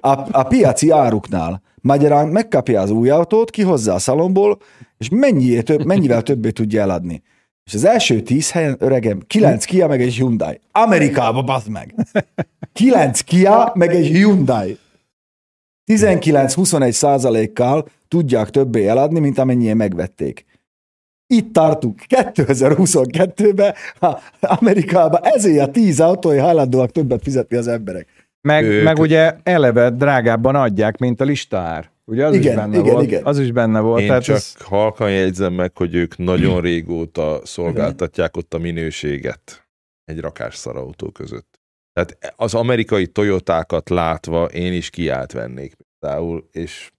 [0.00, 1.62] A, a piaci áruknál.
[1.80, 4.58] Magyarán megkapja az új autót, kihozza a szalomból,
[4.98, 7.22] és mennyi több, mennyivel többé tudja eladni.
[7.64, 10.60] És az első tíz helyen, öregem, kilenc Kia, meg egy Hyundai.
[10.72, 11.94] Amerikába, bazd meg!
[12.72, 14.78] Kilenc Kia, meg egy Hyundai.
[15.92, 20.44] 19-21 százalékkal tudják többé eladni, mint amennyien megvették.
[21.26, 28.08] Itt tartunk 2022-ben, ha Amerikában ezért a 10 autói hajlandóak többet fizetni az emberek.
[28.40, 31.90] Meg, Ők- meg ugye eleve drágábban adják, mint a listaár.
[32.04, 33.04] Ugye az Igen, is benne igen, volt.
[33.04, 33.24] igen.
[33.24, 34.00] Az is benne volt.
[34.00, 39.68] Én tehát csak ez, halkan jegyzem meg, hogy ők nagyon régóta szolgáltatják ott a minőséget
[40.04, 41.60] egy rakás szarautó között.
[41.92, 46.92] Tehát az amerikai Toyotákat látva én is kiállt vennék például, és.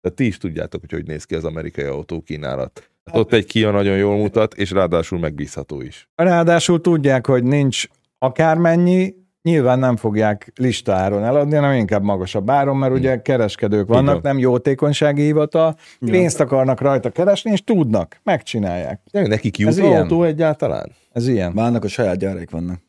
[0.00, 2.90] Tehát ti is tudjátok, hogy hogy néz ki az amerikai autó kínálat.
[3.04, 6.08] Hát ott egy Kia nagyon jól mutat, és ráadásul megbízható is.
[6.14, 7.84] ráadásul tudják, hogy nincs
[8.18, 14.20] akármennyi, nyilván nem fogják listáron eladni, hanem inkább magasabb áron, mert ugye kereskedők vannak, van.
[14.22, 19.00] nem jótékonysági hivatal, pénzt akarnak rajta keresni, és tudnak, megcsinálják.
[19.10, 19.72] Ja, nekik ilyen.
[19.78, 20.92] autó egyáltalán?
[21.12, 21.52] Ez ilyen.
[21.54, 22.80] Vannak a saját gyáraik vannak.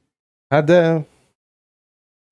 [0.48, 1.06] Hát de...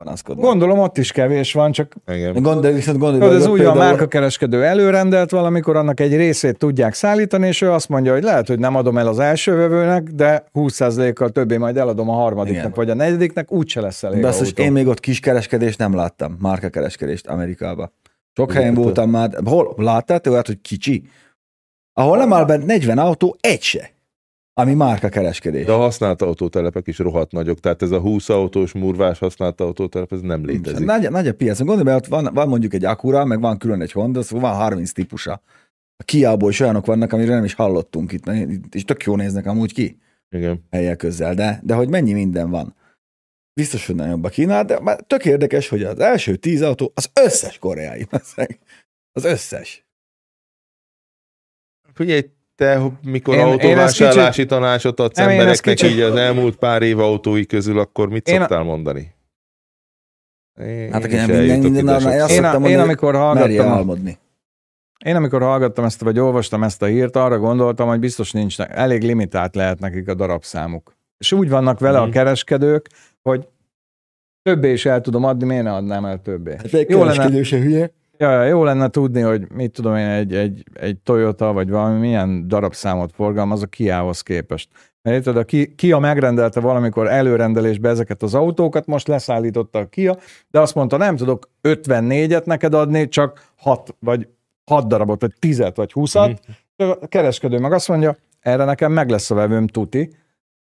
[0.03, 0.45] Panaszkodnak.
[0.45, 1.95] Gondolom ott is kevés van, csak.
[2.33, 6.15] Gondolj, viszont gondolj, Tudod, hogy ez ott úgy a például- márkakereskedő előrendelt valamikor, annak egy
[6.15, 9.55] részét tudják szállítani, és ő azt mondja, hogy lehet, hogy nem adom el az első
[9.55, 12.73] vevőnek, de 20%-kal többé majd eladom a harmadiknak, Igen.
[12.75, 14.63] vagy a negyediknek, úgyse lesz elég Basszus, autó.
[14.63, 17.91] én még ott kiskereskedést nem láttam, márkakereskedést Amerikába.
[18.35, 21.03] Sok helyen Igen, voltam már, hol láttál te olyat, hogy kicsi?
[21.93, 23.89] Ahol nem áll bent 40 autó, egy se,
[24.59, 25.65] ami márkakereskedés.
[25.65, 30.11] De a használt autótelepek is rohadt nagyok, tehát ez a 20 autós murvás használt autótelep,
[30.11, 30.85] ez nem létezik.
[30.85, 31.57] Nagy, nagy a piac.
[31.57, 34.59] Gondolj be, ott van, van mondjuk egy Acura, meg van külön egy Honda, szóval van
[34.59, 35.41] 30 típusa.
[35.97, 39.45] A Kiából is olyanok vannak, amiről nem is hallottunk itt, mert- és tök jó néznek
[39.45, 39.99] amúgy ki
[40.29, 40.65] Igen.
[40.71, 42.75] helyek közel, de, de hogy mennyi minden van.
[43.53, 47.11] Biztos, hogy nagyobb a Kínál, de már tök érdekes, hogy az első tíz autó az
[47.23, 48.07] összes koreai.
[49.11, 49.87] Az összes.
[51.93, 56.15] Figyelj, te mikor Én- én, én autóvásárlási kicsit- tanácsot adsz Nem, embereknek kicsit- így az
[56.15, 59.13] elmúlt pár év autói közül, akkor mit Én a- szoktál mondani?
[60.61, 63.67] Én, Hát én minden, minden, ide én azt Én, a, szoktam én mondani, amikor hallgattam,
[63.71, 64.17] álmodni.
[65.05, 69.01] én amikor hallgattam ezt, vagy olvastam ezt a hírt, arra gondoltam, hogy biztos nincs, elég
[69.03, 70.95] limitált lehet nekik a darabszámuk.
[71.17, 72.09] És úgy vannak vele Mhm.
[72.09, 72.87] a kereskedők,
[73.21, 73.47] hogy
[74.41, 76.55] többé is el tudom adni, miért ne adnám el többé?
[76.55, 77.91] Hát egy Jó lenne, hülye.
[78.19, 82.47] Ja, jó lenne tudni, hogy mit tudom én, egy, egy, egy Toyota, vagy valami milyen
[82.47, 84.69] darabszámot forgalmaz a Kia-hoz képest.
[85.01, 90.17] Mert érted, a Ki- Kia megrendelte valamikor előrendelésbe ezeket az autókat, most leszállította a Kia,
[90.49, 94.27] de azt mondta, nem tudok 54-et neked adni, csak 6 vagy
[94.65, 96.37] 6 darabot, vagy 10 vagy 20-at.
[96.75, 100.13] A kereskedő meg azt mondja, erre nekem meg lesz a vevőm tuti,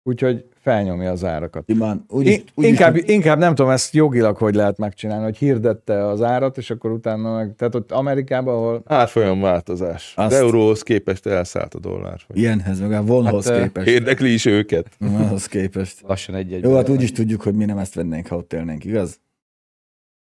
[0.03, 1.65] úgyhogy felnyomja az árakat.
[1.67, 6.07] Simán, úgyis, In, úgyis, inkább, inkább nem tudom ezt jogilag hogy lehet megcsinálni, hogy hirdette
[6.07, 10.13] az árat, és akkor utána meg, tehát ott Amerikában, ahol Árfolyam változás.
[10.17, 12.21] Azt- Az euróhoz képest elszállt a dollár.
[12.33, 13.87] Ilyenhez, meg a vonhoz Hát, ö, képest.
[13.87, 14.87] Érdekli is őket.
[14.99, 16.01] Vonhoz képest.
[16.07, 16.63] Lassan egy-egy.
[16.63, 19.19] Jó, hát úgy is tudjuk, hogy mi nem ezt vennénk, ha ott élnénk, igaz?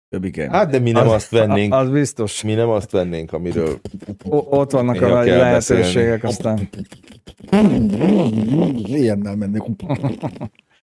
[0.10, 0.50] Többikén.
[0.50, 2.44] Hát de mi nem azt vennénk, az biztos.
[2.44, 3.80] mi nem azt vennénk, amiről
[4.30, 6.70] O- ott vannak a lehetőségek, aztán
[8.86, 9.64] Ilyennel mennék.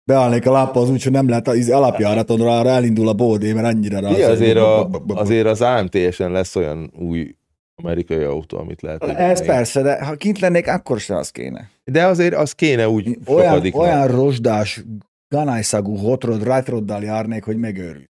[0.04, 4.00] Beállnék a láppa úgy, hogy nem lehet az alapjáratonra, arra elindul a bódé, mert annyira
[4.00, 4.10] rá.
[4.10, 7.36] Mi azért, a, azért az AMT-esen lesz olyan új
[7.76, 9.04] amerikai autó, amit lehet.
[9.04, 11.70] Ez persze, de ha kint lennék, akkor se az kéne.
[11.84, 14.84] De azért az kéne úgy Olyan, olyan rozsdás,
[15.28, 18.09] ganályszagú hotrod, rátroddal járnék, hogy megőrülj.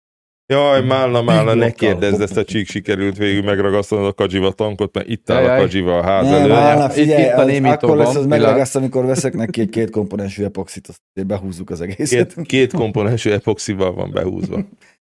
[0.53, 5.09] Jaj, málna, málna, ne kérdezz, ezt a csík sikerült végül megragasztanod a Kadzsiva tankot, mert
[5.09, 5.57] itt áll a.
[5.57, 6.85] Kadzsiva a ház előtt.
[6.89, 10.45] Itt- figyelj, itt a némítóban, akkor lesz az megragaszt, amikor veszek neki egy két komponensű
[10.45, 12.35] epoxit, azt behúzzuk az egészet.
[12.35, 14.61] Két, két komponensű epoxival van behúzva.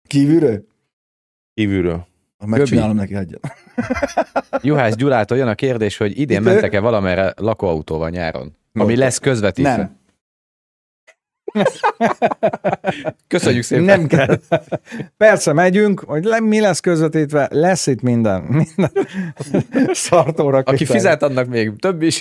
[0.06, 0.64] Kívülről?
[1.54, 2.06] Kívülről.
[2.46, 3.38] Megcsinálom neki, hagyja.
[4.62, 8.56] Juhász Gyulától jön a kérdés, hogy idén mentek-e valamerre lakóautóval nyáron?
[8.72, 9.76] Ami lesz közvetítve.
[9.76, 9.97] Nem.
[13.26, 13.84] Köszönjük szépen.
[13.84, 14.38] nem kell.
[15.16, 18.42] Persze megyünk, hogy le, mi lesz közvetítve, lesz itt minden.
[18.42, 18.90] minden.
[19.92, 22.20] Szartóra Aki fizet, annak még több is.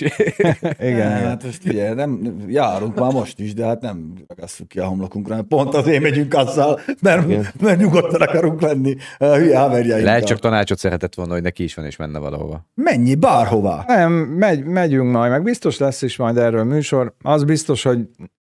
[0.78, 4.84] Igen, hát most ugye nem, járunk már most is, de hát nem ragasszuk ki a
[4.84, 7.26] homlokunkra, mert pont azért megyünk azzal, mert,
[7.60, 10.04] mert nyugodtan akarunk lenni a hülye haverjainkkal.
[10.04, 12.66] Lehet csak tanácsot szeretett volna, hogy neki is van és menne valahova.
[12.74, 13.84] Mennyi, bárhová.
[13.86, 17.14] Nem, megy, megyünk majd, meg biztos lesz is majd erről műsor.
[17.22, 17.98] Az biztos, hogy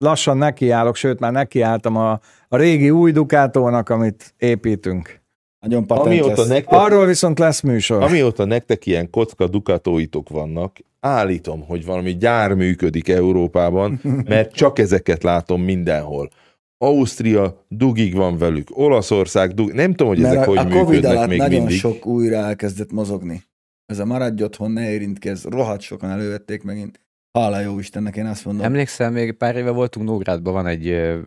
[0.04, 5.22] lassan nekiállok, sőt már nekiálltam a, a régi új Ducatónak, amit építünk.
[5.60, 6.48] Nagyon Amióta lesz.
[6.48, 8.02] nektek, Arról viszont lesz műsor.
[8.02, 15.22] amióta nektek ilyen kocka dukatóitok vannak, állítom, hogy valami gyár működik Európában, mert csak ezeket
[15.22, 16.30] látom mindenhol.
[16.78, 20.86] Ausztria dugig van velük, Olaszország dugig, nem tudom, hogy Mert ezek a, hogy a Covid
[20.86, 21.78] működnek alatt még nagyon mindig.
[21.78, 23.42] sok újra elkezdett mozogni.
[23.86, 27.00] Ez a maradj otthon, ne érintkezz, rohadt sokan elővették megint.
[27.38, 28.64] Hála jó Istennek, én azt mondom.
[28.64, 31.18] Emlékszel, még pár éve voltunk Nógrádban, van egy ö,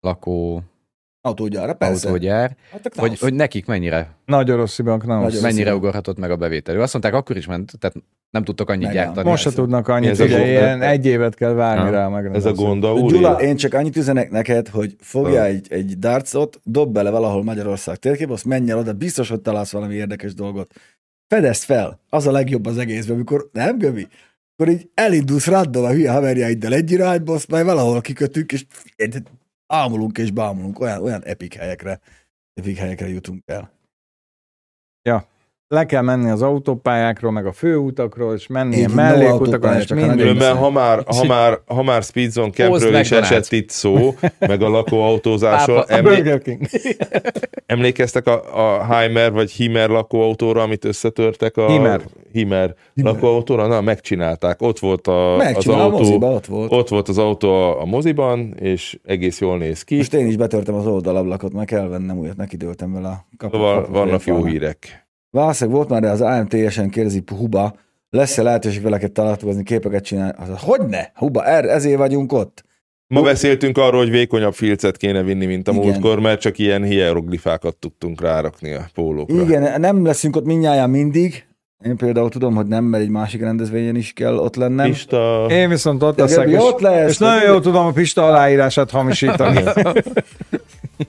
[0.00, 0.62] lakó
[1.20, 2.06] Autógyára, persze.
[2.06, 5.20] autógyár, Hát hogy, hogy nekik mennyire, Nagy oroszibak, nem.
[5.20, 6.74] Nagy mennyire ugorhatott meg a bevétel.
[6.74, 7.96] Ő azt mondták, akkor is ment, tehát
[8.30, 9.04] nem tudtok annyit Megáll.
[9.04, 9.28] gyártani.
[9.28, 11.90] Most se tudnak annyit, ez ugye ilyen egy évet kell várni Ha.
[11.90, 12.82] rá Ez a gond.
[12.82, 15.48] Gyula, én csak annyit üzenek neked, hogy fogjál Ha.
[15.48, 19.72] egy, egy dartsot, dob bele valahol Magyarország térképbe, azt menj el oda, biztos, hogy találsz
[19.72, 20.74] valami érdekes dolgot.
[21.28, 24.08] Fedezd fel, az a legjobb az egészben, amikor, nem Göbi?
[24.62, 28.66] Akkor így elindulsz ráddal a hülye haverjaiddal egy irányba, azt majd valahol kikötünk, és
[29.66, 32.00] ámulunk és bámulunk, olyan, olyan epik helyekre,
[32.54, 33.72] epik helyekre jutunk el.
[35.72, 39.94] Le kell menni az autópályákról, meg a főutakról, és menni Így van, mellékutakon, és a
[39.94, 40.16] mindig.
[40.16, 44.68] Különben, ha már, ha már, ha már Speedzone Campről is esett itt szó, meg a
[44.68, 46.60] lakóautózásról, A emlé- Burger King.
[47.66, 48.42] emlékeztek a,
[48.76, 52.00] a Heimer vagy Himer lakóautóra, amit összetörtek a Himer.
[52.32, 53.12] Himer Himer.
[53.12, 53.66] lakóautóra?
[53.66, 54.62] Na, megcsinálták.
[54.62, 56.72] Ott volt a, az a autó, moziba ott volt.
[56.72, 59.96] ott volt az autó a, a moziban, és egész jól néz ki.
[59.96, 63.56] Most én is betörtem az oldalablakot, meg kell vennem újat, neki dőltem vele a kapu,
[63.56, 65.01] Szóval kapu vannak jó hírek.
[65.32, 67.74] Valószínűleg volt már, de az AMT-esen kérdezi Huba,
[68.10, 70.32] lesz-e lehetőség veleket találkozni, képeket csinálni?
[70.38, 71.12] Az, hogyne?
[71.14, 72.64] Huba, er, ezért vagyunk ott.
[73.06, 73.24] Ma Jó.
[73.24, 75.84] beszéltünk arról, hogy vékonyabb filcet kéne vinni, mint a Igen.
[75.84, 79.42] múltkor, mert csak ilyen hieroglifákat tudtunk rárakni a pólókra.
[79.42, 81.44] Igen, nem leszünk ott mindnyáján mindig.
[81.84, 84.86] Én például tudom, hogy nem, mert egy másik rendezvényen is kell ott lennem.
[84.86, 85.46] Pista...
[85.50, 88.90] Én viszont ott De leszek, és, ott lesz, és nagyon jól tudom a Pista aláírását
[88.90, 89.62] hamisítani.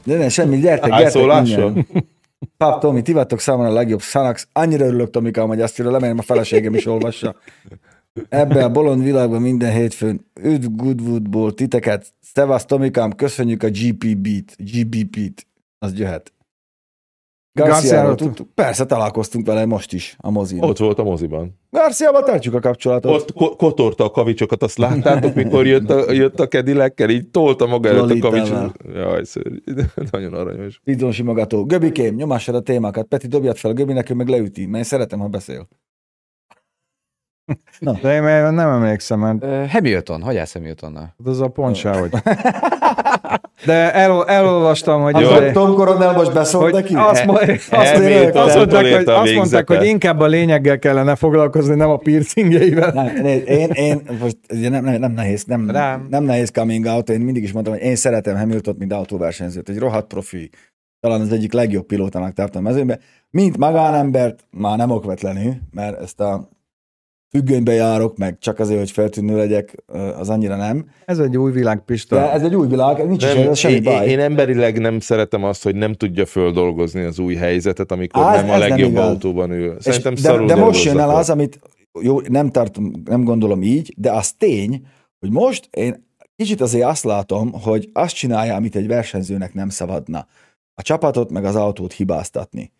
[0.05, 1.85] De nem, semmi, gyertek, gyertek?
[2.57, 4.47] Pap, Tomi, ti vagytok számomra a legjobb Szanax.
[4.51, 7.35] Annyira örülök, Tomikám, hogy azt lemegyem, a feleségem is olvassa.
[8.29, 12.13] Ebbe a bolond világban minden hétfőn üdv Goodwoodból titeket.
[12.21, 15.47] Szevasz, Tomikám, köszönjük a GP-t, GBP-t.
[15.79, 16.32] Az jöhet.
[17.53, 18.47] Garciáról tudtuk.
[18.53, 20.63] Persze, találkoztunk vele most is a mozin.
[20.63, 21.59] Ott volt a moziban.
[21.69, 23.11] Garciával tartjuk a kapcsolatot.
[23.11, 27.65] Ott ko- kotorta a kavicsokat, azt láttátok, mikor jött a, jött a kedilekkel, így tolta
[27.65, 28.75] maga előtt a kavicsot.
[28.93, 29.23] Jaj.
[30.11, 30.79] Nagyon aranyos.
[30.83, 31.65] Pizzon simogató.
[31.65, 33.05] Göbikém, nyomássad a témákat.
[33.05, 35.67] Peti, dobjad fel a Göbinek, ő meg leüti, mert én szeretem, ha beszél.
[38.01, 41.15] De én nem emlékszem, mert Ö, Hamilton, hagyjál Hamiltonnal.
[41.23, 42.11] az a pont se, hogy
[43.65, 45.19] de el, elolvastam, hogy...
[45.19, 45.29] Jó.
[45.29, 46.95] izé- Tom Coronel most beszólt hogy neki?
[46.95, 51.97] azt, mondták, azt, mondták, hogy, azt mondták, hogy inkább a lényeggel kellene foglalkozni, nem a
[51.97, 52.91] piercingjeivel.
[52.93, 56.07] Nem, én, én most ugye nem, nem, nem, nehéz, nem, Rám.
[56.09, 59.79] nem nehéz coming out, én mindig is mondtam, hogy én szeretem Hamilton, mint autóversenyzőt, egy
[59.79, 60.49] rohadt profi,
[60.99, 62.99] talán az egyik legjobb pilótának tartom a mezőnybe,
[63.29, 66.49] mint magánembert, már nem okvetlenül, mert ezt a
[67.37, 69.75] függönybe járok, meg csak azért, hogy feltűnő legyek,
[70.17, 70.85] az annyira nem.
[71.05, 72.15] Ez egy új világ, Pista.
[72.15, 74.07] De ez egy új világ, nincs is Nem, ez semmi én, baj.
[74.07, 78.49] én emberileg nem szeretem azt, hogy nem tudja földolgozni az új helyzetet, amikor Á, nem
[78.49, 79.07] a nem legjobb igaz.
[79.07, 79.75] autóban ül.
[79.77, 81.59] És Szerintem de, de most jön el az, amit
[82.01, 84.85] jó, nem, tartom, nem gondolom így, de az tény,
[85.19, 90.27] hogy most én kicsit azért azt látom, hogy azt csinálja, amit egy versenyzőnek nem szabadna.
[90.73, 92.71] A csapatot meg az autót hibáztatni.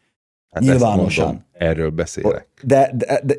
[0.49, 1.26] Hát ezt nyilvánosan.
[1.26, 2.47] mondom, erről beszélek.
[2.64, 3.36] De, de, de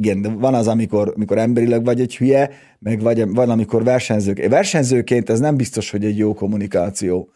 [0.00, 4.48] igen, de van az, amikor, amikor emberileg vagy egy hülye, meg vagy, van, amikor versenyzők.
[4.48, 7.30] Versenyzőként ez nem biztos, hogy egy jó kommunikáció,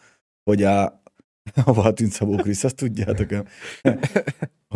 [0.44, 1.02] hogy a
[1.64, 3.44] hova tűnt Szabó Krisz, azt tudjátok -e?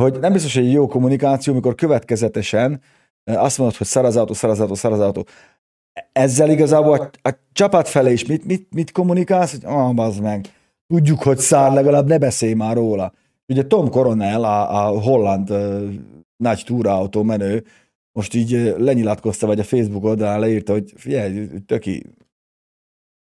[0.00, 2.80] hogy nem biztos, hogy egy jó kommunikáció, amikor következetesen
[3.24, 5.26] eh, azt mondod, hogy szar az autó, szar az autó, szar az autó.
[6.12, 10.46] Ezzel igazából a, a csapat fele is mit, mit, mit kommunikálsz, hogy ah, bazd meg,
[10.86, 13.12] tudjuk, hogy szár, legalább ne beszélj már róla.
[13.46, 15.92] Ugye Tom Coronel, a, a holland uh,
[16.42, 17.64] nagy túraautó menő,
[18.12, 22.02] most így uh, lenyilatkozta, vagy a Facebook oldalán leírta, hogy figyelj, töki,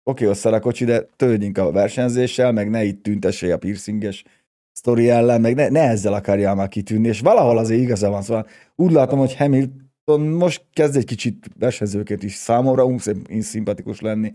[0.03, 4.23] oké, szar a kocsi, de törődjünk a versenyzéssel, meg ne itt tüntessél a piercinges
[4.71, 8.47] sztori ellen, meg ne, ne ezzel akarjál már kitűnni, és valahol azért igaza van, szóval
[8.75, 12.97] úgy látom, hogy Hamilton most kezd egy kicsit versenyzőként is számomra
[13.39, 14.33] szimpatikus lenni.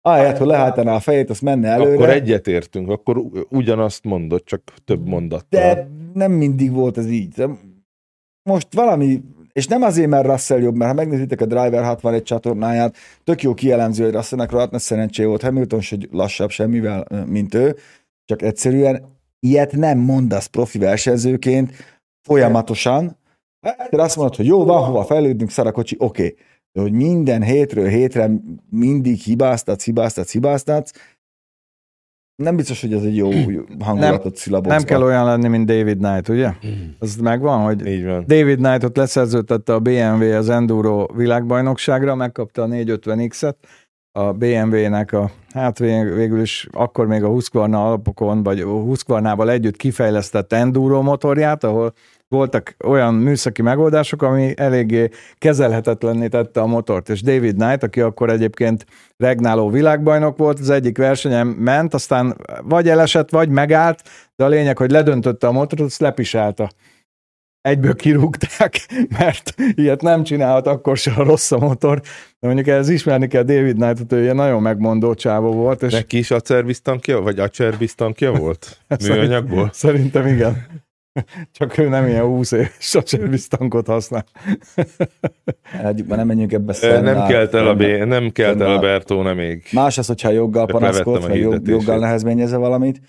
[0.00, 1.94] Ahelyett, hogy lehajtaná a fejét, azt menne előre.
[1.94, 5.60] Akkor egyetértünk, akkor ugyanazt mondod, csak több mondattal.
[5.60, 7.44] De nem mindig volt ez így.
[8.44, 9.22] De Most valami,
[9.52, 13.54] és nem azért, mert Russell jobb, mert ha megnézitek a Driver 61 csatornáját, tök jó
[13.54, 17.76] kielemző, hogy Russellnek rohadt nagy szerencsé volt, Hamilton se lassabb semmivel, mint ő,
[18.24, 21.72] csak egyszerűen ilyet nem mondasz profi versenyzőként
[22.22, 23.18] folyamatosan.
[23.60, 26.22] Hát azt mondod, hogy jó, van hova fejlődnünk, szar a kocsi, oké.
[26.22, 26.36] Okay.
[26.72, 28.30] De hogy minden hétről hétre
[28.70, 30.92] mindig hibáztatsz, hibáztatsz, hibáztatsz,
[32.36, 33.30] nem biztos, hogy ez egy jó
[33.80, 34.74] hangulatot szilabozva.
[34.74, 36.50] Nem kell olyan lenni, mint David Knight, ugye?
[36.98, 38.24] Az megvan, hogy Így van.
[38.26, 43.54] David Knightot leszerződtette a BMW az Enduro világbajnokságra, megkapta a 450X-et,
[44.12, 49.50] a BMW-nek a, hát vég- végül is akkor még a Husqvarna alapokon, vagy a Husqvarnával
[49.50, 51.92] együtt kifejlesztett Enduro motorját, ahol
[52.34, 55.08] voltak olyan műszaki megoldások, ami eléggé
[55.38, 60.96] kezelhetetlenné tette a motort, és David Knight, aki akkor egyébként regnáló világbajnok volt, az egyik
[60.96, 64.02] versenyen ment, aztán vagy elesett, vagy megállt,
[64.36, 66.70] de a lényeg, hogy ledöntötte a motort, azt lepisálta.
[67.60, 68.86] Egyből kirúgták,
[69.18, 72.00] mert ilyet nem csinálhat akkor se, ha rossz a motor.
[72.40, 76.18] De mondjuk ez ismerni kell David Knightot, ő ilyen nagyon megmondó csávó volt, és Neki
[76.18, 78.80] is acerbisztankja, vagy acerbisztankja volt?
[79.08, 79.70] Műanyagból?
[79.72, 80.83] Szerintem igen.
[81.58, 84.24] Csak ő nem ilyen 20 éves acerbisztankot használ.
[85.82, 87.12] Hagyjuk, már nem menjünk ebbe szembe.
[87.12, 88.78] Nem kelt el a, B, nem kelt el a.
[88.78, 89.62] Bertóne még.
[89.72, 93.00] Más az, hogyha joggal panaszkodsz, a vagy jog, joggal nehezményezze valamit,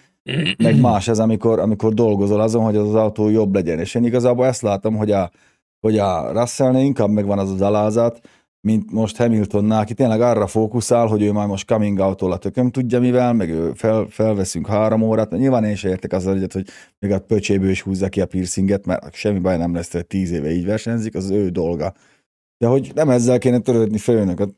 [0.57, 3.79] meg más ez, amikor, amikor dolgozol azon, hogy az, az autó jobb legyen.
[3.79, 5.31] És én igazából ezt látom, hogy a,
[5.79, 8.19] hogy a Russellnél inkább megvan az az alázat,
[8.65, 12.71] mint most Hamiltonnál, aki tényleg arra fókuszál, hogy ő majd most coming out a tököm
[12.71, 16.53] tudja mivel, meg ő fel, felveszünk három órát, mert nyilván én sem értek azzal egyet,
[16.53, 16.67] hogy
[16.99, 20.31] még a pöcséből is húzza ki a piercinget, mert semmi baj nem lesz, hogy tíz
[20.31, 21.93] éve így versenyzik, az az ő dolga.
[22.57, 24.49] De hogy nem ezzel kéne törődni főnök.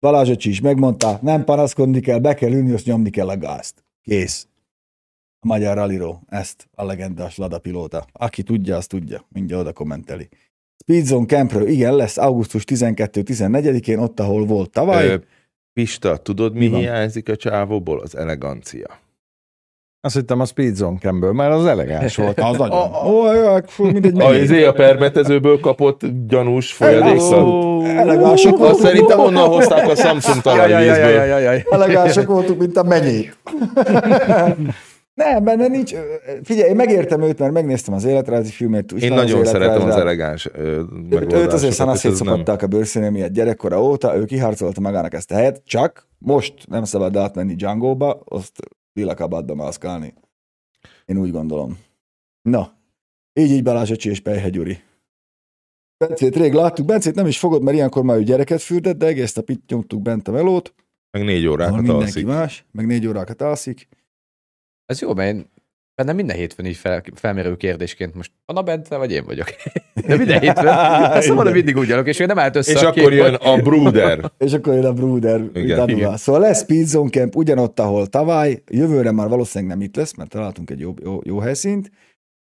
[0.00, 3.84] Balázs is megmondta, nem panaszkodni kell, be kell ülni, azt nyomni kell a gázt.
[4.02, 4.46] Kész.
[5.40, 8.06] A magyar ralliró, ezt a legendás Lada pilóta.
[8.12, 9.24] Aki tudja, azt tudja.
[9.28, 10.28] Mindjárt oda kommenteli.
[10.90, 15.06] Speedzone Campről, igen, lesz augusztus 12-14-én, ott, ahol volt tavaly.
[15.06, 15.14] Ö,
[15.72, 18.00] Pista, tudod mi, Mi hiányzik a csávóból?
[18.00, 18.86] Az elegancia.
[20.00, 22.40] Azt hittem a Speedzone Camből, mert az elegáns volt.
[22.50, 23.62] az nagyon.
[23.66, 24.42] Fú, mindegy, A, mennyi.
[24.42, 27.84] izé a permetezőből kapott gyanús folyadékszal.
[27.86, 31.10] Elegánsok Azt voltunk, szerintem onnan hozták a Samsung talajvízből.
[31.10, 31.64] jaj.
[31.70, 33.36] elegánsok voltunk, mint a menyék.
[35.14, 35.94] Nem, benne nincs.
[36.42, 38.92] Figyelj, én megértem őt, mert megnéztem az életrajzi filmét.
[38.92, 41.52] Én ismerem az nagyon szeretem az elegáns ö, Őt, megoldásokat.
[41.52, 45.34] azért szana és ez nem- a bőrszíne miatt gyerekkora óta, ő kiharcolta magának ezt a
[45.34, 48.52] helyet, csak most nem szabad átmenni Django-ba, azt
[48.92, 50.14] lilakabadba mászkálni.
[51.04, 51.78] Én úgy gondolom.
[52.42, 52.72] Na,
[53.32, 54.78] így így Balázs öcsi és Pejhe Gyuri.
[56.04, 59.32] Bencét rég láttuk, Bencét nem is fogod, mert ilyenkor már ő gyereket fürdet, de egész
[59.34, 60.74] nap itt nyomtuk bent a melót,
[61.10, 62.26] Meg négy órákat mindenki alszik.
[62.26, 63.88] más, meg négy órákat alszik.
[64.90, 65.46] Ez jó, mert én
[65.94, 69.46] bennem minden hétfőn így fel, felmerül kérdésként, most a Bence vagy én vagyok.
[70.06, 70.68] De minden hétfőn.
[70.68, 73.56] Ezt szóval mindig úgy állok, és én nem állt össze És a akkor jön a
[73.56, 74.30] Bruder.
[74.38, 75.44] És akkor jön a Bruder.
[75.52, 75.88] Igen.
[75.88, 76.16] Igen.
[76.16, 80.70] Szóval lesz Speedzone Camp ugyanott, ahol tavaly, jövőre már valószínűleg nem itt lesz, mert találtunk
[80.70, 81.90] egy jó, jó, jó helyszínt,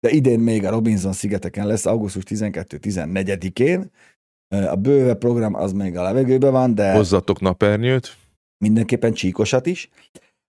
[0.01, 3.91] de idén még a Robinson szigeteken lesz, augusztus 12-14-én.
[4.49, 8.17] A bőve program az még a levegőben van, de Hozzatok napernyőt.
[8.65, 9.91] mindenképpen csíkosat is.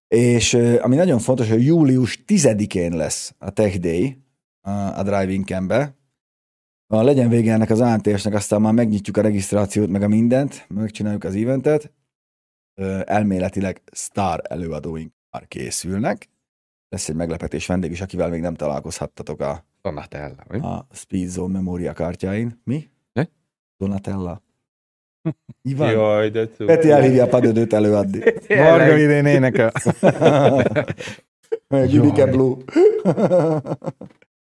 [0.09, 4.17] És ami nagyon fontos, hogy július 10-én lesz a Tech Day
[4.61, 5.95] a, Driving Campbe.
[6.87, 11.23] Ha legyen vége ennek az ANTS-nek, aztán már megnyitjuk a regisztrációt, meg a mindent, megcsináljuk
[11.23, 11.93] az eventet.
[13.03, 16.29] Elméletileg sztár előadóink már készülnek.
[16.89, 20.43] Lesz egy meglepetés vendég is, akivel még nem találkozhattatok a, Donatella.
[20.49, 20.59] mi?
[20.59, 22.61] a Speed Zone memória kártyáin.
[22.63, 22.89] Mi?
[23.13, 23.27] Ne?
[23.77, 24.41] Donatella.
[25.61, 25.91] Ivan.
[25.91, 26.65] Jaj, de tú.
[26.65, 28.19] Peti elhívja a padödőt előadni.
[28.47, 29.71] Varga idén énekel.
[31.91, 32.55] Judike Blue.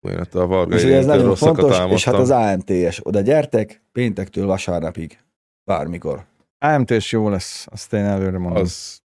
[0.01, 2.31] Én a Varga És ez nagyon fontos, és hát az.
[2.31, 3.01] AMTS.
[3.03, 5.19] Oda gyertek, péntektől vasárnapig.
[5.65, 6.25] Bármikor.
[6.59, 8.63] AMT-s jó lesz, azt én előre mondom.
[8.63, 9.03] Az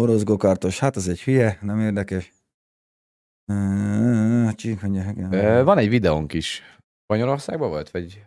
[0.00, 2.32] Orosz gokartos, hát az egy hülye, nem érdekes.
[5.64, 6.62] Van egy videónk is.
[7.02, 7.90] Spanyolországban volt?
[7.90, 8.24] Vagy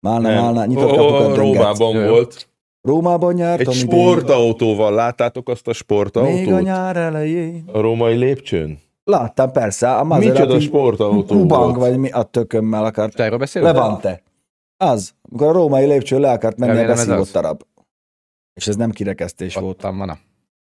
[0.00, 0.42] Málna, nem.
[0.42, 1.36] málna, nyitott kapukat.
[1.36, 2.08] Rómában Jó.
[2.10, 2.48] volt.
[2.82, 3.72] Rómában nyártam.
[3.72, 6.62] Egy sportautóval láttátok azt a Még a sportautót?
[6.62, 7.64] nyár elején.
[7.72, 8.78] A római lépcsőn?
[9.04, 11.88] Láttam persze, a Micsoda Maserati sportautó Kubang, volt?
[11.88, 13.14] vagy mi a tökömmel akart.
[13.14, 13.72] te erről beszélünk?
[13.72, 14.22] Levante.
[14.76, 17.62] Az, amikor a római lépcső le akart menni a Remélem beszívott darab.
[18.54, 20.18] És ez nem kirekesztés volt Ott van.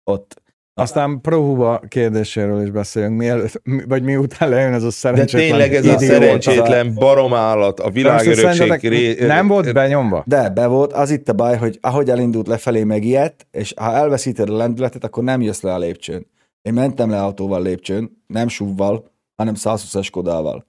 [0.04, 0.42] ott.
[0.80, 5.74] Aztán Prohuba kérdéséről is beszélünk, mielőtt, mi- vagy miután lejön ez a De szerencsétlen tényleg
[5.76, 6.14] ez a idióta.
[6.14, 9.26] szerencsétlen baromállat, a világörökség ré...
[9.26, 10.24] Nem volt benyomva?
[10.28, 14.50] De be volt, az itt a baj, hogy ahogy elindult lefelé megijedt, és ha elveszíted
[14.50, 16.26] a lendületet, akkor nem jössz le a lépcsőn.
[16.62, 19.06] Én mentem le autóval lépcsőn, nem SUV-val,
[19.36, 20.66] hanem 120-as Kodával.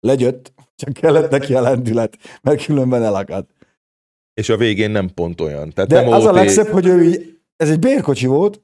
[0.00, 3.50] Legyött, csak kellett neki a lendület, mert különben elakadt.
[4.34, 5.70] És a végén nem pont olyan.
[5.70, 6.34] Tehát De nem az a OT.
[6.34, 8.60] legszebb, hogy ő így, ez egy bérkocsi volt,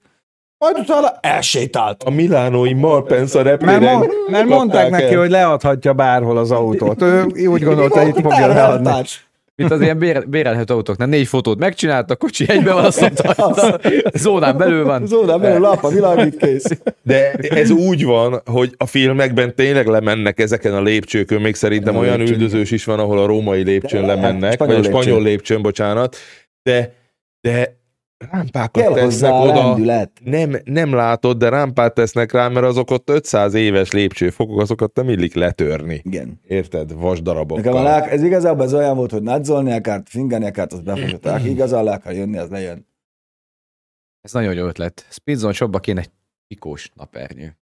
[0.60, 2.02] majd utána elsétált.
[2.02, 5.18] A milánói Malpensa Mert, reptéren mond, mert mondták neki, el.
[5.18, 7.02] hogy leadhatja bárhol az autót.
[7.02, 8.90] Ő úgy gondolta, itt fogja leadni.
[9.54, 13.78] Mint az ilyen bér, bérelhető autóknál négy fotót megcsinált, a kocsi egybe van, azt mondta,
[14.14, 15.06] zónán belül van.
[15.06, 16.78] Zónán belül lap a világít kész.
[17.02, 22.16] De ez úgy van, hogy a filmekben tényleg lemennek ezeken a lépcsőkön, még szerintem olyan
[22.18, 22.36] lépcsőn.
[22.40, 25.22] üldözős is van, ahol a római lépcsőn De, lemennek, spanyol vagy a spanyol lépcsőn.
[25.22, 26.16] lépcsőn, bocsánat,
[26.62, 26.92] de,
[27.40, 27.79] de
[28.30, 30.10] rámpákat Kell tesznek oda, lendület.
[30.24, 35.08] nem, nem látod, de rámpát tesznek rá, mert azok ott 500 éves lépcsőfokok, azokat nem
[35.08, 36.00] illik letörni.
[36.04, 36.40] Igen.
[36.46, 36.96] Érted?
[37.46, 41.44] Nekem a lelk, ez igazából az olyan volt, hogy nadzolni akart, fingani akart, az befogották.
[41.54, 42.86] Igazán le akar jönni, az lejön.
[44.20, 45.06] Ez nagyon jó ötlet.
[45.10, 46.10] Speedzone shopba kéne egy
[46.48, 47.56] pikós napernyő.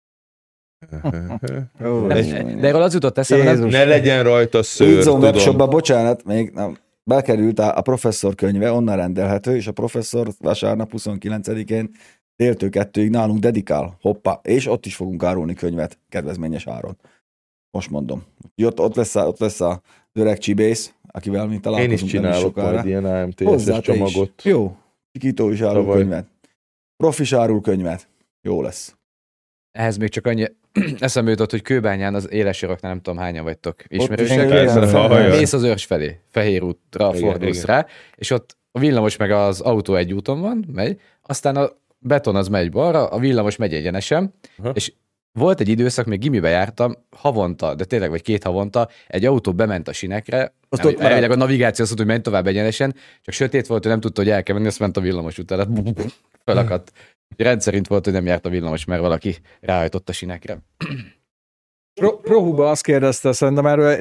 [1.84, 6.24] Ó, Nem, Egy- de erről az jutott eszembe, ne legyen rajta szőr, Speedzone webshopba, bocsánat,
[6.24, 6.76] még nem,
[7.10, 11.90] bekerült a, a professzor könyve, onnan rendelhető, és a professzor vasárnap 29-én
[12.36, 16.96] déltől kettőig nálunk dedikál, hoppá, és ott is fogunk árulni könyvet kedvezményes áron.
[17.70, 18.24] Most mondom.
[18.62, 19.82] Ott, ott, lesz, a, ott lesz a
[20.12, 23.80] öreg csibész, akivel mi Én találkozunk is nem csinálok majd ilyen AMTS-es is.
[23.80, 24.42] csomagot.
[24.42, 24.76] Jó.
[25.12, 25.98] Sikító is árul Tavaly.
[25.98, 26.26] könyvet.
[26.96, 28.08] Profi is árul könyvet.
[28.42, 28.96] Jó lesz.
[29.72, 30.46] ehhez még csak annyi
[30.98, 34.36] eszembe jutott, hogy Kőbányán az éles öröknél nem tudom hányan vagytok is ismerősek.
[35.38, 37.76] Mész az őrs felé, Fehér útra Igen, fordulsz igen.
[37.76, 42.36] rá, és ott a villamos meg az autó egy úton van, megy, aztán a beton
[42.36, 44.70] az megy balra, a villamos megy egyenesen, Aha.
[44.70, 44.92] és
[45.36, 49.88] volt egy időszak, még gimibe jártam, havonta, de tényleg vagy két havonta, egy autó bement
[49.88, 53.34] a sinekre, Azt nem, ott elvileg a navigáció azt mondta, hogy menj tovább egyenesen, csak
[53.34, 55.84] sötét volt, hogy nem tudta, hogy el kell menni, azt ment a villamos után,
[56.44, 56.92] felakadt.
[57.36, 60.58] Rendszerint volt, hogy nem járt a villamos, mert valaki ráhajtott a sinekre.
[62.00, 63.96] Pro, Prohuba azt kérdezte, szerintem erről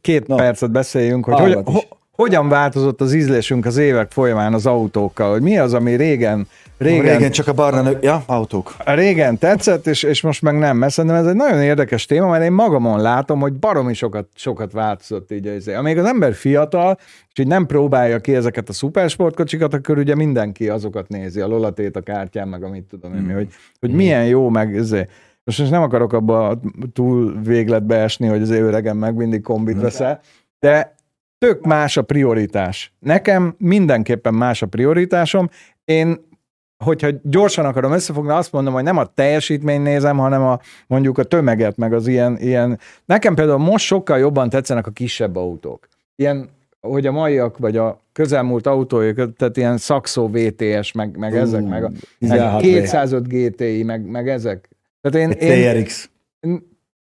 [0.00, 0.36] két Na.
[0.36, 5.42] percet beszéljünk, hogy hogy, ho, hogyan változott az ízlésünk az évek folyamán az autókkal, hogy
[5.42, 6.48] mi az, ami régen,
[6.78, 7.98] régen, Régen, csak a barna nő...
[8.00, 8.74] Ja, autók.
[8.84, 12.44] régen tetszett, és, és most meg nem, mert szerintem ez egy nagyon érdekes téma, mert
[12.44, 15.46] én magamon látom, hogy baromi sokat, sokat változott így.
[15.46, 16.98] az- Amíg az ember fiatal,
[17.32, 21.96] és így nem próbálja ki ezeket a szupersportkocsikat, akkor ugye mindenki azokat nézi, a lolatét
[21.96, 23.48] a kártyán, meg amit tudom én, mi, hogy,
[23.80, 25.10] hogy milyen jó, meg ezért.
[25.44, 26.60] Most, most nem akarok abba a
[26.92, 30.20] túl végletbe esni, hogy az öregen meg mindig kombit veszel,
[30.58, 30.94] de
[31.38, 32.92] tök más a prioritás.
[32.98, 35.48] Nekem mindenképpen más a prioritásom.
[35.84, 36.27] Én
[36.84, 41.24] hogyha gyorsan akarom összefogni, azt mondom, hogy nem a teljesítményt nézem, hanem a, mondjuk a
[41.24, 42.78] tömeget, meg az ilyen, ilyen...
[43.04, 45.88] Nekem például most sokkal jobban tetszenek a kisebb autók.
[46.16, 46.48] Ilyen,
[46.80, 51.84] hogy a maiak, vagy a közelmúlt autójuk, tehát ilyen Saxo VTS, meg, meg ezek, meg,
[51.84, 52.64] a, meg 16 V.
[52.64, 54.68] 205 GTI, meg, meg ezek.
[55.00, 56.10] Tehát én, Egy én, TRX.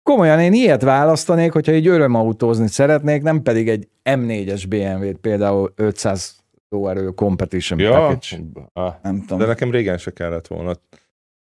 [0.04, 6.36] komolyan én ilyet választanék, hogyha így örömautózni szeretnék, nem pedig egy M4-es BMW-t, például 500
[6.70, 8.44] lóerő competition Ja, package.
[8.74, 9.38] ah, Nem tudom.
[9.40, 10.74] de nekem régen se kellett volna.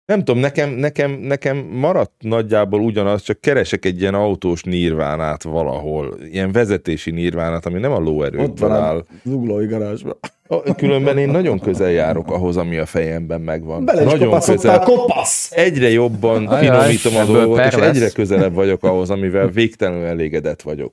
[0.04, 6.16] Nem tudom, nekem, nekem, nekem maradt nagyjából ugyanaz, csak keresek egy ilyen autós nirvánát valahol,
[6.30, 9.04] ilyen vezetési nirvánát, ami nem a van áll.
[9.24, 10.16] zuglói garázsban.
[10.76, 13.84] Különben én nagyon közel járok ahhoz, ami a fejemben megvan.
[13.84, 15.52] Bele nagyon kopaszottál, kopasz!
[15.52, 20.92] Egyre jobban finomítom a dolgot, és egyre közelebb vagyok ahhoz, amivel végtelenül elégedett vagyok.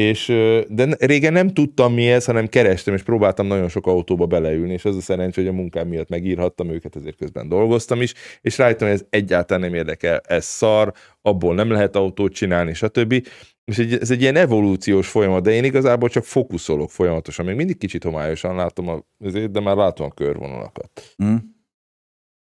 [0.00, 0.26] És,
[0.68, 4.84] de régen nem tudtam mi ez, hanem kerestem, és próbáltam nagyon sok autóba beleülni, és
[4.84, 8.88] az a szerencsé, hogy a munkám miatt megírhattam őket, ezért közben dolgoztam is, és rájöttem,
[8.88, 10.92] hogy ez egyáltalán nem érdekel, ez szar,
[11.22, 13.26] abból nem lehet autót csinálni, stb.
[13.64, 17.44] És egy, ez egy ilyen evolúciós folyamat, de én igazából csak fókuszolok folyamatosan.
[17.46, 21.14] Még mindig kicsit homályosan látom, a, ezért, de már látom a körvonalakat.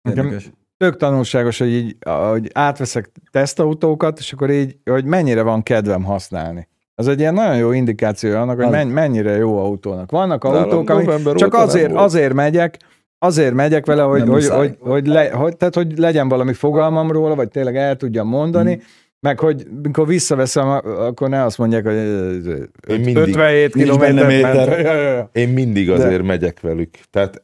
[0.09, 0.49] Érdekes.
[0.77, 6.71] Tök tanulságos, hogy így, hogy átveszek tesztautókat, és akkor így, hogy mennyire van kedvem használni.
[6.95, 10.11] Az egy ilyen nagyon jó indikáció annak, hogy men- mennyire jó autónak.
[10.11, 12.77] Vannak Nálam autók, amik csak azért, azért megyek,
[13.19, 17.35] azért megyek vele, hogy, hogy, hogy, hogy, le, hogy, tehát, hogy legyen valami fogalmam róla,
[17.35, 18.79] vagy tényleg el tudjam mondani, Mm.
[19.19, 25.29] meg hogy mikor visszaveszem, akkor ne azt mondják, hogy Én mindig- 57 Nincs benne kilométer.
[25.31, 26.89] Én mindig De- azért megyek velük.
[27.09, 27.41] Tehát,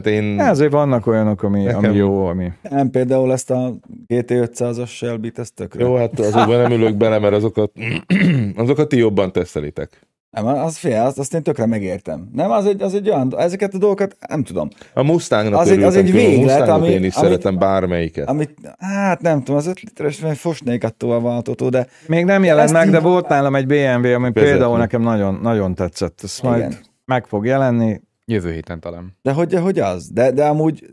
[0.00, 0.40] tehát én...
[0.40, 2.52] Ezért vannak olyanok, ami, Nekem- ami jó, ami...
[2.70, 3.72] Nem, például ezt a
[4.08, 5.84] GT500-as Shelby-t, ez tökre.
[5.84, 7.70] Jó, hát azokban nem ülök bele, mert azokat,
[8.56, 10.06] azokat ti jobban tesztelitek.
[10.30, 12.28] Nem, az fél, azt, azt én tökre megértem.
[12.32, 14.68] Nem, az egy, az egy olyan, ezeket a dolgokat nem tudom.
[14.94, 18.28] A Mustangnak Az egy- az egy a véglet, ami- én is amit- szeretem bármelyiket.
[18.28, 22.44] Amit, hát nem tudom, az 5 literes vagy fosnék attól a váltótól, de Még nem
[22.44, 26.20] jelent Ezt meg, így- de volt nálam egy BMW, ami például nekem nagyon, nagyon tetszett.
[26.22, 26.74] Ez majd igen.
[27.04, 28.00] meg fog jelenni.
[28.32, 29.16] Jövő héten talán.
[29.22, 30.10] De hogy, hogy az?
[30.10, 30.86] De, de amúgy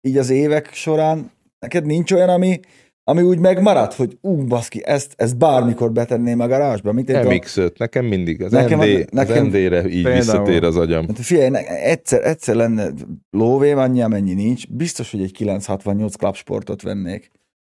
[0.00, 2.60] így az évek során neked nincs olyan, ami,
[3.04, 6.92] ami úgy megmaradt, hogy ú, baszki, ezt, ezt bármikor betenném a garázsba.
[6.92, 10.14] Mint egy MX-5, nekem mindig az, Nekem ND, az- nekem- az ND-re így Például.
[10.14, 11.06] visszatér az agyam.
[11.06, 12.90] Hát figyelj, ne- egyszer, egyszer lenne
[13.30, 14.68] lóvém, annyi, amennyi nincs.
[14.68, 17.30] Biztos, hogy egy 968 klapsportot vennék.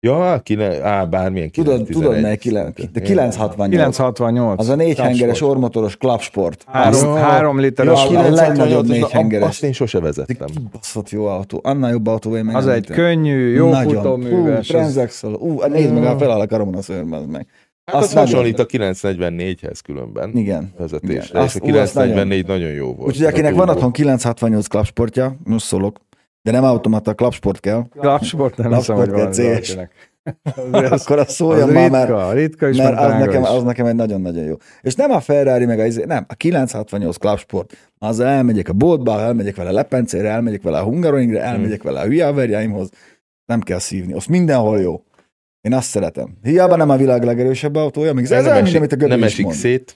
[0.08, 3.03] Ja, kine, á, bármilyen Tudod, 911 tudod melyik 9, de Igen.
[3.03, 3.70] 968.
[3.70, 4.60] 968.
[4.60, 5.10] Az a négy Klapsport.
[5.18, 6.64] hengeres ormotoros klapsport.
[6.68, 7.99] Három, Az, három literes.
[7.99, 9.47] Ja, a 968, legnagyobb az- négy hengeres.
[9.47, 10.47] Azt én sose ez vezettem.
[10.47, 11.60] kibaszott jó autó.
[11.64, 13.93] Annál jobb autó én meg az egy könnyű, jó Nagyon.
[13.95, 14.74] futóműves.
[14.74, 15.30] Ú.
[15.39, 17.47] Ú, nézd meg, a feláll a karom a szörm, az meg.
[17.86, 20.74] Hát az Azt nagyon- hasonlít a 944-hez különben Igen.
[20.78, 21.14] vezetésre.
[21.14, 21.24] Igen.
[21.24, 23.08] És Azt- a ú, azt 944 nagyon jó volt.
[23.10, 25.97] Úgyhogy akinek van otthon 968 klapsportja, most szólok,
[26.52, 29.78] de nem automata, klapsport kell, Klapsport nem hiszem, hogy Klapsport van kell, CS.
[30.91, 33.48] az- akkor Az szóljon már, mert, ritka, ritka is, mert az nekem, is.
[33.48, 34.56] az nekem egy nagyon-nagyon jó.
[34.82, 39.20] És nem a Ferrari, meg a, izé- nem, a 968 klapsport, azzal elmegyek a boltba,
[39.20, 42.89] elmegyek vele lepencére, elmegyek vele a Hungaroringre, elmegyek vele a hülye haverjaimhoz,
[43.45, 45.04] nem kell szívni, azt mindenhol jó.
[45.62, 46.38] Én azt szeretem.
[46.43, 49.45] Hiába nem a világ legerősebb autója, még ez nem, mint esik, amit a nem esik
[49.45, 49.58] mond.
[49.58, 49.95] szét,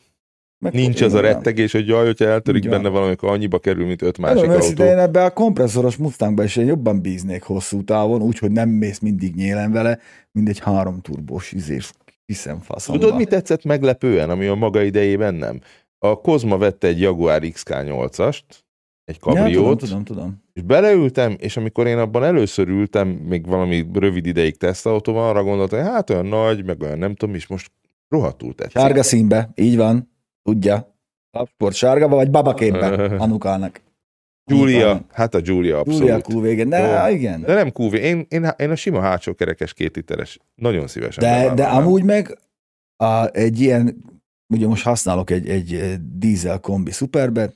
[0.62, 4.02] Meg- nincs az a rettegés, hogy jaj, hogyha eltörik benne valami, akkor annyiba kerül, mint
[4.02, 4.84] öt másik Nagyon autó.
[4.84, 9.36] én ebbe a kompresszoros Mustangba is én jobban bíznék hosszú távon, úgyhogy nem mész mindig
[9.36, 10.00] nyélen vele,
[10.32, 11.92] mint egy három turbós izés
[12.26, 13.02] hiszem faszomba.
[13.02, 15.60] Tudod, mi tetszett meglepően, ami a maga idejében nem?
[16.00, 18.42] A Kozma vette egy Jaguar XK8-ast,
[19.06, 20.44] egy Ja, tudom, kabriót, tudom, tudom.
[20.54, 25.80] és beleültem, és amikor én abban először ültem, még valami rövid ideig tesztautóban, arra gondoltam,
[25.80, 27.72] hogy hát olyan nagy, meg olyan nem tudom, és most
[28.10, 28.80] rohadtul tetszik.
[28.80, 30.11] Sárga színbe, így van,
[30.44, 30.96] tudja.
[31.32, 32.88] Lapsport sárga, vagy babaképbe
[33.26, 33.82] anukának.
[34.46, 36.00] Giulia, hát a Giulia abszolút.
[36.00, 37.16] Giulia cool végén, de Jó.
[37.16, 37.42] igen.
[37.42, 41.54] De nem QV, én, én, én a sima hátsó kerekes két literes, nagyon szívesen De,
[41.54, 42.38] de amúgy meg
[42.96, 44.04] a, egy ilyen,
[44.54, 47.54] ugye most használok egy, egy eh, dízel kombi szuperbe,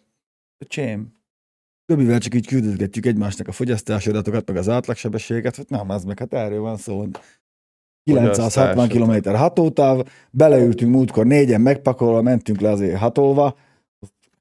[0.67, 1.15] csém,
[1.85, 6.19] Többivel csak így küldözgetjük egymásnak a fogyasztási adatokat, meg az átlagsebességet, hogy nem, az meg,
[6.19, 7.07] hát erről van szó.
[8.05, 9.21] 960 Fogyasztás.
[9.21, 9.99] km hatótáv,
[10.31, 13.55] beleültünk múltkor négyen megpakolva, mentünk le azért hatolva,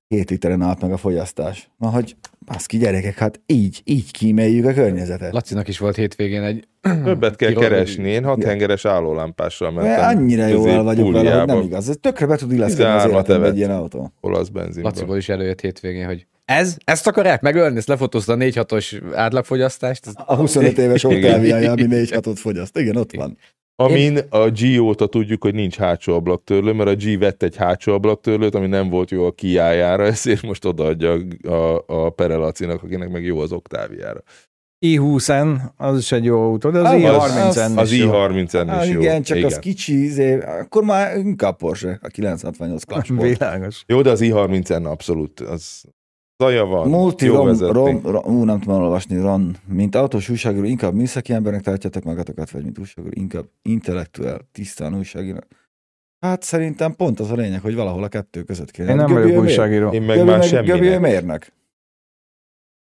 [0.09, 1.71] két literen állt meg a fogyasztás.
[1.79, 5.33] Na, hogy baszki gyerekek, hát így, így kíméljük a környezetet.
[5.33, 6.69] Lacinak is volt hétvégén egy...
[7.05, 8.09] Többet kell Kirol- keresni.
[8.09, 10.17] Én hat hengeres állólámpással Mert mentem.
[10.19, 11.89] annyira jól el vagyok vele, hogy nem igaz.
[11.89, 14.13] Ez tökre be tud illeszkedni az 13-at életembe egy ilyen autó.
[14.21, 14.83] olasz benzinből.
[14.91, 16.77] Laciból is előjött hétvégén, hogy ez?
[16.85, 17.77] Ezt akarják megölni?
[17.77, 20.07] Ezt lefotózta a 4-6-os átlagfogyasztást?
[20.27, 21.25] A 25 éves Igen.
[21.25, 22.79] Octaviája, ami 4 6 fogyaszt.
[22.79, 23.37] Igen, ott van.
[23.77, 27.93] Amin a G óta tudjuk, hogy nincs hátsó ablaktörlő, mert a G vett egy hátsó
[27.93, 31.19] ablaktörlőt, ami nem volt jó a kiájára, ezért most odaadja
[31.49, 34.23] a, a, Perelacinak, akinek meg jó az Octaviára.
[34.87, 38.11] i20-en, az is egy jó autó, de az Az- i30-en Az is jó.
[38.13, 39.01] i30-en Ah, is jó.
[39.01, 43.29] igen, csak az kicsi, izé, akkor már inkább Porsche, a 968 Clutchport.
[43.39, 43.83] Világos.
[43.87, 45.83] Jó, de az i30-en abszolút, az
[46.39, 49.57] Zaja van, Multi jó rom, rom, rom, ú, nem tudom olvasni, ron.
[49.69, 55.39] Mint autós újságíró, inkább műszaki embernek tartjátok magatokat, vagy mint újságíró, inkább intellektuál, tisztán újságíró.
[56.21, 58.91] Hát szerintem pont az a lényeg, hogy valahol a kettő között kéne.
[58.91, 59.91] Én nem Göbi, vagyok újságíró.
[59.91, 61.47] Én meg Göbi már semmi Göbi, mérnök.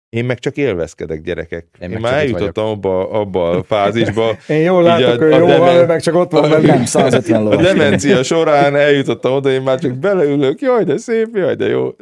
[0.09, 1.67] Én meg csak élvezkedek, gyerekek.
[1.81, 5.59] Én Én, már eljutottam abba, abba a fázisba, Én jól látok, a- a jó demen-
[5.77, 6.65] van, meg csak ott van a- velem.
[6.65, 7.63] Nem, 150 a lovas.
[7.73, 11.91] demencia során eljutottam oda, én már csak beleülök, jaj, de szép, jaj, de jó.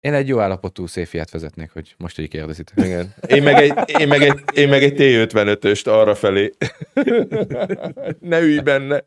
[0.00, 2.84] Én egy jó állapotú széfiát vezetnék, hogy most így kérdezitek.
[2.84, 3.14] Igen.
[3.26, 6.52] Én meg egy, én meg egy, én meg egy T55-öst arra felé.
[8.20, 9.04] ne ülj benne.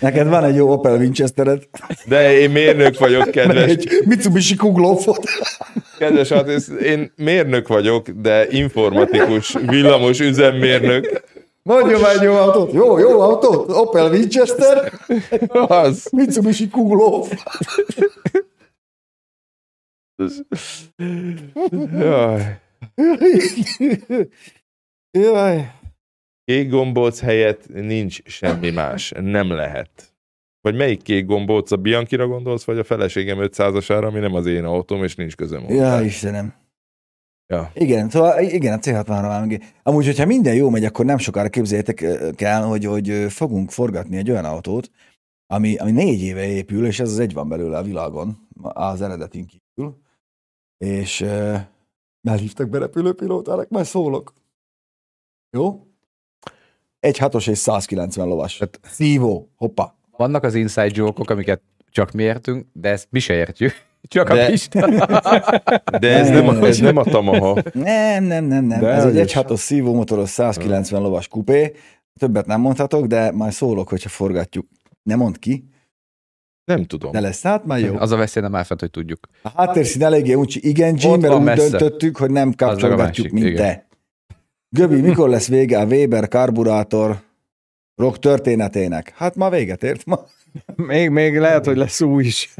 [0.00, 1.62] Neked van egy jó Opel Winchestered,
[2.06, 3.70] De én mérnök vagyok, meg kedves.
[3.70, 5.24] egy Mitsubishi Kuglófot.
[5.98, 6.48] Kedves hát,
[6.82, 11.22] én mérnök vagyok, de informatikus, villamos üzemmérnök.
[11.62, 12.72] Mondjon már egy jó autót.
[12.72, 13.70] Jó, jó autót.
[13.70, 14.92] Opel Winchester,
[15.52, 16.08] Az.
[16.12, 17.32] Mitsubishi Kuglóf.
[21.92, 22.60] Jaj.
[25.10, 25.72] Jaj.
[26.44, 29.12] Kék gombóc helyett nincs semmi más.
[29.20, 30.14] Nem lehet.
[30.60, 31.70] Vagy melyik kék gombóc?
[31.70, 35.62] A Bianchira gondolsz, vagy a feleségem 500-asára, ami nem az én autóm, és nincs közöm
[35.64, 35.96] hozzá?
[35.96, 36.54] Ja, Istenem.
[37.46, 37.70] Ja.
[37.74, 39.62] Igen, szóval igen, a C63 már meg.
[39.82, 42.04] Amúgy, hogyha minden jó megy, akkor nem sokára képzeljétek
[42.34, 44.90] kell, hogy, hogy fogunk forgatni egy olyan autót,
[45.46, 49.46] ami, ami négy éve épül, és ez az egy van belőle a világon, az eredetén
[49.46, 50.00] kívül.
[50.84, 51.58] És uh,
[52.22, 54.32] elhívtak be repülőpilótának, majd szólok.
[55.50, 55.86] Jó?
[57.00, 58.56] Egy hatos és 190 lovas.
[58.56, 59.98] Tehát- Szívó, hoppa.
[60.16, 63.72] Vannak az inside joke amiket csak mi értünk, de ezt mi se értjük.
[64.08, 64.88] Csak De- a Pista.
[66.00, 67.62] De ez nem, a, ez nem a Tamaha.
[67.72, 68.80] Nem, nem, nem, nem.
[68.80, 69.32] De Ez egy hogy is.
[69.34, 71.72] 1.6-os szívómotoros 190 lovas kupé.
[72.18, 74.66] Többet nem mondhatok, de majd szólok, hogyha forgatjuk.
[75.02, 75.64] Ne mondd ki,
[76.76, 77.12] Nem tudom.
[77.12, 77.96] de lesz, hát már jó.
[77.96, 79.28] Az a veszély nem áll fent, hogy tudjuk.
[79.42, 81.68] A háttérszín eléggé úgy, igen, Jim, mert úgy messze.
[81.68, 83.56] döntöttük, hogy nem kapcsolgatjuk, mint igen.
[83.56, 83.86] te.
[84.68, 87.20] Göbi, mikor lesz vége a Weber karburátor
[87.94, 89.12] rock történetének?
[89.16, 90.20] Hát ma véget ért ma.
[90.76, 92.54] Még, még lehet, hogy lesz új is.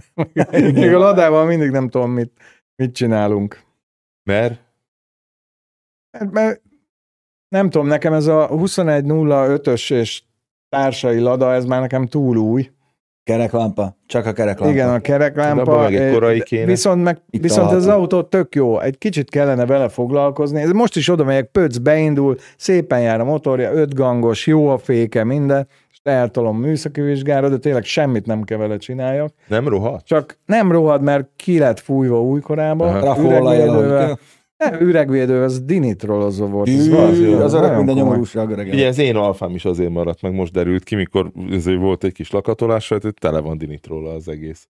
[0.53, 2.33] még a ladával mindig nem tudom, mit,
[2.77, 3.63] mit csinálunk.
[4.23, 4.69] Mert
[6.11, 6.63] Hát, mert
[7.49, 10.23] nem tudom, nekem ez a 21.05-ös és
[10.69, 12.71] társai lada, ez már nekem túl új.
[13.25, 14.75] Kereklámpa, csak a kereklámpa.
[14.75, 15.81] Igen, a kereklámpa.
[15.81, 16.64] meg egy eh, korai kéne.
[16.64, 18.81] Viszont, meg, Itt viszont ez az autó tök jó.
[18.81, 20.61] Egy kicsit kellene vele foglalkozni.
[20.61, 24.79] Ez most is oda megyek, pöc beindul, szépen jár a motorja, öt gangos, jó a
[24.79, 29.33] féke, minden, és eltolom műszaki vizsgára, de tényleg semmit nem kell vele csináljak.
[29.49, 30.07] nem rohadt?
[30.07, 32.89] Csak nem rohad, mert ki lett fújva újkorában.
[32.89, 33.05] Aha.
[33.05, 34.18] Rafolajjal.
[34.61, 36.69] Nem, üregvédő, az dinitrolozó volt.
[36.69, 37.95] Ez valami Az öreg, komoly.
[37.95, 38.67] nyomorúság öreg.
[38.67, 41.33] Ugye az én alfám is azért maradt meg, most derült ki, mikor
[41.79, 44.69] volt egy kis lakatolás, hogy tele van dinitróla az egész.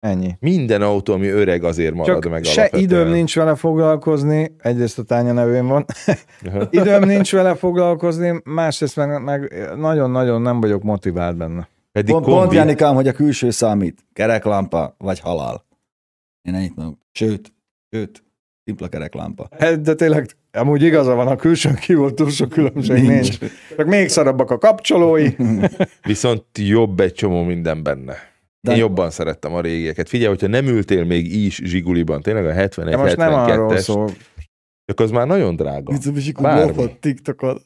[0.00, 0.36] Ennyi.
[0.40, 2.84] Minden autó, ami öreg, azért marad Csak meg se alapvetően.
[3.02, 5.84] időm nincs vele foglalkozni, egyrészt a tánya nevén van,
[6.70, 11.68] időm nincs vele foglalkozni, másrészt meg, meg nagyon-nagyon nem vagyok motivált benne.
[11.92, 12.54] Pedig Pont, pont kombi.
[12.54, 14.06] Janikám, hogy a külső számít.
[14.12, 15.64] Kereklámpa vagy halál.
[16.42, 16.98] Én ennyit mondok.
[17.12, 17.52] Sőt,
[17.90, 18.24] sőt,
[18.64, 19.48] szimpla kereklámpa.
[19.58, 23.40] Hát, De tényleg, amúgy igaza van, a külsőn kívül túl sok különbség nincs.
[23.40, 23.52] Nincs.
[23.76, 25.28] Csak még szarabbak a kapcsolói.
[26.02, 28.14] Viszont jobb egy csomó minden benne.
[28.60, 30.08] De- Én jobban szerettem a régieket.
[30.08, 33.78] Figyelj, hogyha nem ültél még is Zsiguliban, tényleg a 71 De most nem arról 72-es,
[33.78, 34.10] szól.
[34.84, 35.92] csak az már nagyon drága.
[35.92, 36.96] Mitsubishi Bármi.
[37.00, 37.60] TikTokon.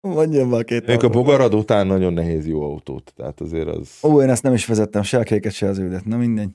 [0.00, 3.90] Mondjam már két Még a bogarad után nagyon nehéz jó autót, tehát azért az...
[4.02, 6.04] Ó, én ezt nem is vezettem, se a kéket, se az ődet.
[6.04, 6.50] Na mindegy.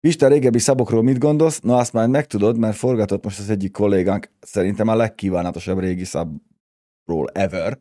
[0.00, 1.60] Pista, régebbi szabokról mit gondolsz?
[1.60, 7.30] Na azt már megtudod, mert forgatott most az egyik kollégánk, szerintem a legkívánatosabb régi szabról
[7.32, 7.78] ever.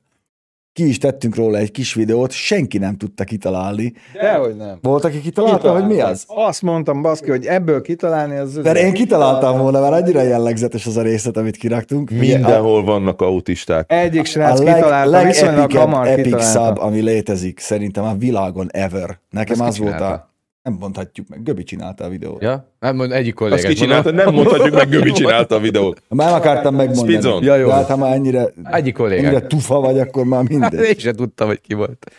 [0.73, 3.93] Ki is tettünk róla egy kis videót, senki nem tudta kitalálni.
[4.13, 4.77] Dehogy nem.
[4.81, 6.23] Volt, aki kitalálta, hogy mi az?
[6.27, 8.55] Azt mondtam, baszki, hogy ebből kitalálni az...
[8.55, 12.09] Mert én kitaláltam volna, mert annyira jellegzetes az a részlet, amit kiraktunk.
[12.09, 13.91] Mindenhol vannak autisták.
[13.91, 16.51] Egyik srác a leg, kitalálta, viszonylag hamar epic kitalálta.
[16.51, 19.19] szab, ami létezik, szerintem a világon ever.
[19.29, 20.28] Nekem Ezt az volt a...
[20.69, 22.41] Nem mondhatjuk meg, Göbi csinálta a videót.
[22.41, 22.73] Ja?
[22.79, 24.25] Nem, mond, egyik Azt kollégát ki csinálta, mondom.
[24.25, 26.01] nem mondhatjuk meg, Göbi csinálta a videót.
[26.09, 27.11] Már akartam megmondani.
[27.11, 27.45] Speedzone.
[27.45, 27.67] Ja, jó.
[27.67, 29.47] De hát, ha már ennyire, Egyik ennyire kollégát.
[29.47, 30.79] tufa vagy, akkor már mindegy.
[30.89, 32.11] Én sem tudtam, hogy ki volt.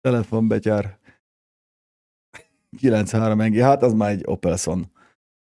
[0.00, 0.98] Telefonbetyár.
[2.78, 4.92] 93 engi, hát az már egy Opelson.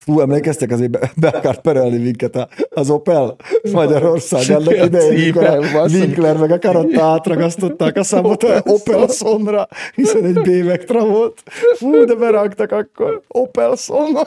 [0.06, 3.36] Fú, emlékeztek, azért be, be akart perelni minket az Opel
[3.72, 6.00] Magyarország annak idején, mikor a címe, basszus.
[6.00, 11.44] Winkler meg a Karotta átragasztották a szabot a Opelsonra, hiszen egy B Vectra volt.
[11.76, 14.18] Fú, de beraktak akkor Opelson.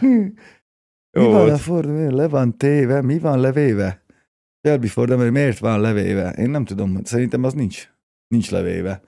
[0.00, 0.32] Mi
[1.10, 1.60] Jó van a volt.
[1.60, 4.02] Ford, miért le van téve, mi van levéve?
[4.62, 6.30] Shelby Ford, de miért van levéve?
[6.30, 7.90] Én nem tudom, szerintem az nincs.
[8.28, 9.00] Nincs levéve.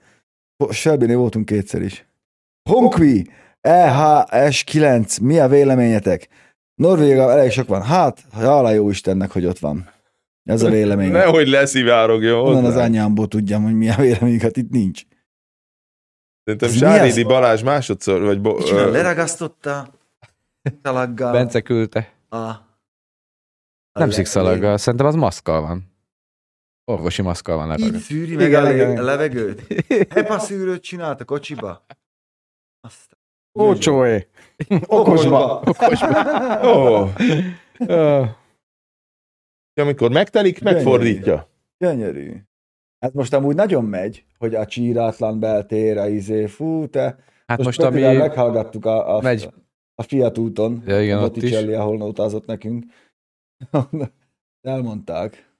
[0.69, 2.07] Shelby-nél voltunk kétszer is.
[2.69, 3.27] Honkvi!
[3.67, 6.27] EHS9, mi a véleményetek?
[6.75, 7.83] Norvégia elég sok van.
[7.83, 9.89] Hát, hála jó Istennek, hogy ott van.
[10.43, 11.11] Ez a vélemény.
[11.21, 15.01] Nehogy leszivárogjon Onnan az anyámból tudjam, hogy mi a vélemény, hát itt nincs.
[16.43, 17.23] Szerintem az?
[17.23, 19.93] Balázs másodszor, vagy bo- ö, Leragasztotta
[20.81, 22.13] talaggal Bence küldte.
[22.29, 22.37] a...
[22.37, 25.93] a Nem szikszalaggal, szerintem az maszkkal van.
[26.91, 28.01] Orvosi maszkkal van Így legalább.
[28.01, 29.03] szűri meg Igen, a, igen, leg- igen.
[29.03, 29.83] a levegőt.
[30.09, 31.85] HEPA szűrőt csinált a kocsiba.
[32.81, 33.14] Aztán...
[33.59, 34.27] Ócsóé.
[34.85, 35.63] Okosba.
[36.63, 37.09] Ó,
[37.87, 38.23] Ö,
[39.73, 41.49] amikor megtelik, megfordítja.
[41.77, 42.33] Gyönyörű.
[42.99, 47.17] Hát most amúgy nagyon megy, hogy a csírátlan beltér, a izé, fú, te.
[47.45, 48.01] Hát most, most ami...
[48.01, 49.49] Meghallgattuk a, a, megy.
[49.95, 51.21] a Fiat úton, Ja, igen, a.
[51.21, 52.85] Botticelli, ahol utazott nekünk.
[54.61, 55.53] Elmondták.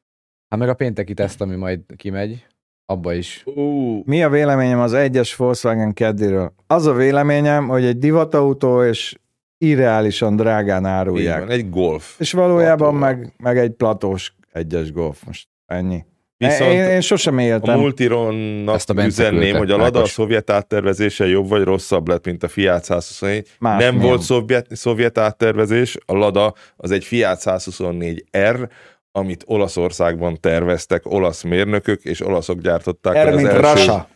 [0.49, 2.45] Hát meg a pénteki teszt, ami majd kimegy,
[2.85, 3.43] abba is.
[3.45, 6.53] Ú, Mi a véleményem az egyes Volkswagen Caddyről?
[6.67, 9.15] Az a véleményem, hogy egy divatautó és
[9.57, 11.39] irreálisan drágán így árulják.
[11.39, 12.15] van, egy golf.
[12.19, 15.47] És valójában meg, meg egy platós egyes golf most.
[15.65, 16.05] Ennyi.
[16.37, 17.79] Viszont én, én sosem a éltem.
[17.79, 22.25] Multironnak Ezt a üzenném, küldte, hogy a Lada a szovjet áttervezése jobb vagy rosszabb lett,
[22.25, 23.47] mint a Fiat 124.
[23.59, 24.07] Más nem milyen?
[24.07, 28.69] volt szovjet, szovjet áttervezés, a Lada az egy Fiat 124R,
[29.15, 34.07] amit Olaszországban terveztek olasz mérnökök, és olaszok gyártották Er, az mint első Rasa.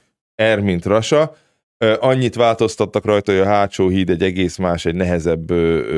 [0.55, 1.35] R, mint Rasa.
[1.99, 5.49] Annyit változtattak rajta, hogy a hátsó híd egy egész más, egy nehezebb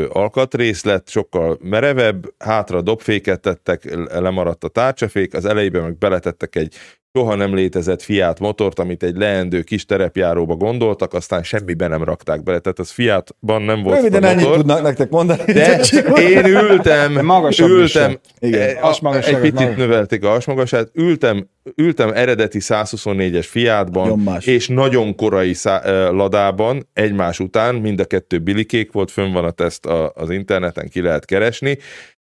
[0.09, 6.55] alkatrész lett, sokkal merevebb, hátra dobféket tettek, le- lemaradt a tárcsafék, az elejében meg beletettek
[6.55, 6.75] egy
[7.13, 12.43] soha nem létezett Fiat motort, amit egy leendő kis terepjáróba gondoltak, aztán semmibe nem rakták
[12.43, 15.53] bele, tehát az Fiatban nem volt Röviden ennyit tudnak nektek mondani.
[15.53, 15.79] De
[16.19, 18.61] én ültem, Magasabb ültem, Igen.
[18.61, 19.75] e, a- Hasmagasságot egy picit magas.
[19.77, 26.87] növelték a hasmagasát, ültem, ültem eredeti 124-es Fiatban, Nagyon és nagyon korai szá- ö, ladában,
[26.93, 31.01] egymás után, mind a kettő bilikék volt, fönn van a teszt a, az interneten, ki
[31.01, 31.77] lehet keresni,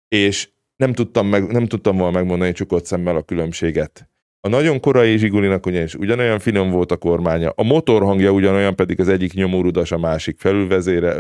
[0.07, 4.07] és nem tudtam, meg, nem tudtam volna megmondani csukott szemmel a különbséget.
[4.45, 9.07] A nagyon korai Zsigulinak ugyanis ugyanolyan finom volt a kormánya, a motorhangja ugyanolyan, pedig az
[9.10, 11.15] egyik nyomórudas, a másik felülvezére,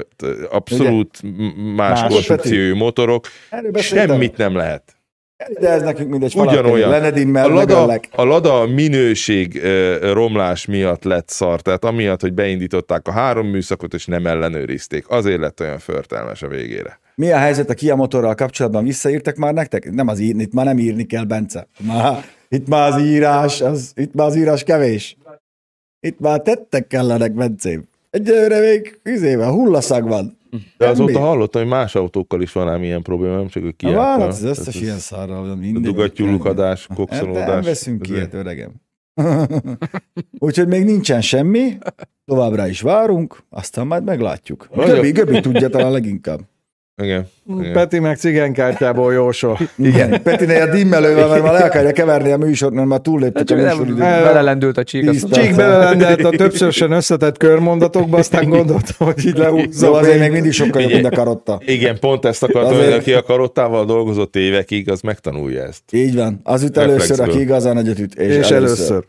[0.51, 2.11] abszolút m- más Más.
[2.13, 3.27] konstrukciójú motorok,
[3.75, 4.95] semmit nem lehet.
[5.59, 6.33] De ez nekünk mindegy.
[6.35, 6.89] Ugyanolyan.
[6.89, 8.07] Lenedimmel, A Lada, megöllek.
[8.15, 9.61] a Lada minőség
[10.01, 15.09] romlás miatt lett szar, tehát amiatt, hogy beindították a három műszakot, és nem ellenőrizték.
[15.09, 16.99] Azért lett olyan förtelmes a végére.
[17.15, 18.83] Mi a helyzet a Kia motorral kapcsolatban?
[18.83, 19.91] Visszaírtak már nektek?
[19.91, 21.67] Nem az írni, itt már nem írni kell, Bence.
[21.87, 25.17] Már, itt már az írás, az, itt már az írás kevés.
[25.99, 27.83] Itt már tettek kellenek, Bencém.
[28.09, 30.37] Egyelőre még üzével, hullaszag van.
[30.77, 31.25] De azóta Semmi.
[31.25, 34.17] hallottam, hogy más autókkal is van ám ilyen probléma, nem csak a Ja, kiákkal.
[34.17, 35.59] van, az összes ilyen szarral.
[35.73, 37.65] Dugattyúlukadás, Nem kokszolódás.
[37.65, 38.71] veszünk Ez ilyet, öregem.
[40.39, 41.77] Úgyhogy még nincsen semmi,
[42.25, 44.69] továbbra is várunk, aztán majd meglátjuk.
[44.75, 46.39] Göbi, Göbi tudja talán leginkább.
[47.01, 47.27] Igen.
[47.59, 47.73] igen.
[47.73, 49.59] Peti meg cigánykártyából jósol.
[49.77, 53.55] Igen, Petinél a dimmelővel, mert már le akarja keverni a műsort, mert már túlléptek a
[53.55, 53.97] műsoridőt.
[53.97, 55.29] belelendült a csík.
[55.31, 59.79] Csík belelendelt a többszörösen összetett körmondatokba, aztán gondoltam, hogy így lehúzza.
[59.85, 61.61] Szóval azért még mindig sokkal jobb, mint a karotta.
[61.65, 65.81] Igen, pont ezt akartam, Azért- hogy aki a karottával dolgozott évekig, az megtanulja ezt.
[65.91, 66.39] Így van.
[66.43, 68.15] Az üt először, aki igazán nagyot üt.
[68.15, 69.03] És, És először.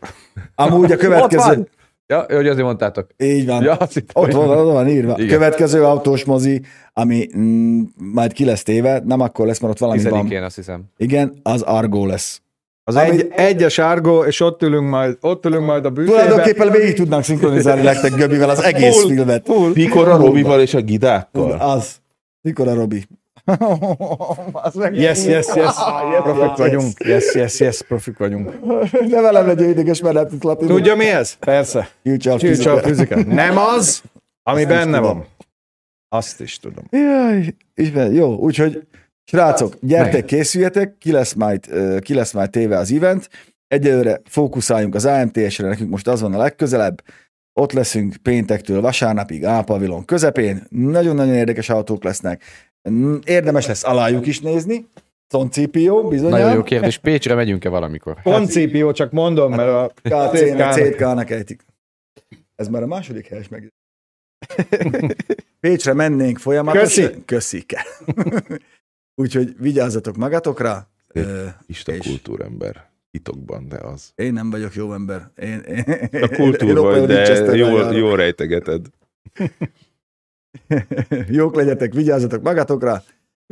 [0.55, 1.67] Amúgy a következő...
[2.07, 3.07] Ja, hogy azért mondtátok.
[3.17, 3.63] Így van.
[3.63, 5.13] Ja, azt hittem, Ott van, ott van írva.
[5.17, 5.27] Igen.
[5.27, 6.61] Következő autós mozi,
[6.93, 10.11] ami mm, majd ki lesz téve, nem akkor lesz, mert ott valami van.
[10.11, 10.83] Tizedikén, azt hiszem.
[10.97, 12.41] Igen, az Argo lesz.
[12.83, 16.11] Az Ami- egy, egyes árgó, és ott ülünk majd, ott ülünk majd a büfébe.
[16.21, 19.13] Tulajdonképpen végig tudnánk szinkronizálni nektek Göbivel az egész Full.
[19.15, 19.49] filmet.
[19.73, 21.51] Mikor a Robival és a gidákkal?
[21.51, 21.95] Az.
[22.41, 23.03] Mikor a Robi?
[24.51, 25.73] Az meg- Yes, yes, yes.
[26.23, 26.57] Profik yes.
[26.57, 26.91] vagyunk.
[27.05, 28.59] Yes, yes, yes, profik vagyunk.
[29.09, 30.75] Ne velem legyél ideges, mert tudsz latinul.
[30.75, 31.33] Tudja mi ez?
[31.33, 31.89] Persze.
[32.03, 33.23] Future Future fizika.
[33.23, 34.01] Nem az,
[34.43, 35.01] ami Azt benne tudom.
[35.01, 35.25] van.
[36.09, 36.83] Azt is tudom.
[36.89, 38.87] Jaj, Isten, jó, úgyhogy
[39.23, 41.59] srácok, gyertek, készüljetek, ki lesz majd,
[42.01, 43.29] ki lesz majd téve az event.
[43.67, 47.01] Egyelőre fókuszáljunk az AMTS-re, nekünk most az van a legközelebb.
[47.53, 50.63] Ott leszünk péntektől vasárnapig Álpavilon közepén.
[50.69, 52.41] Nagyon-nagyon érdekes autók lesznek.
[53.25, 54.87] Érdemes lesz alájuk is nézni.
[55.27, 56.39] Concipio, bizonyám.
[56.39, 56.97] Nagyon jó kérdés.
[56.97, 58.21] Pécsre megyünk-e valamikor?
[58.23, 60.93] Koncípió, csak mondom, mert a KC-nek, CK-nak.
[60.93, 61.65] CK-nak ejtik.
[62.55, 63.73] Ez már a második helyes meg.
[65.59, 67.05] Pécsre mennénk folyamatosan.
[67.05, 67.23] Köszi.
[67.25, 67.85] Köszike.
[69.21, 70.87] Úgyhogy vigyázzatok magatokra.
[71.67, 72.89] És- kultúrember.
[73.11, 74.11] Titokban, de az.
[74.15, 75.29] Én nem vagyok jó ember.
[75.37, 75.83] Én, én,
[76.23, 78.85] A kultúr vagy, de jól, jól rejtegeted.
[81.27, 83.03] Jók legyetek, vigyázzatok magatokra,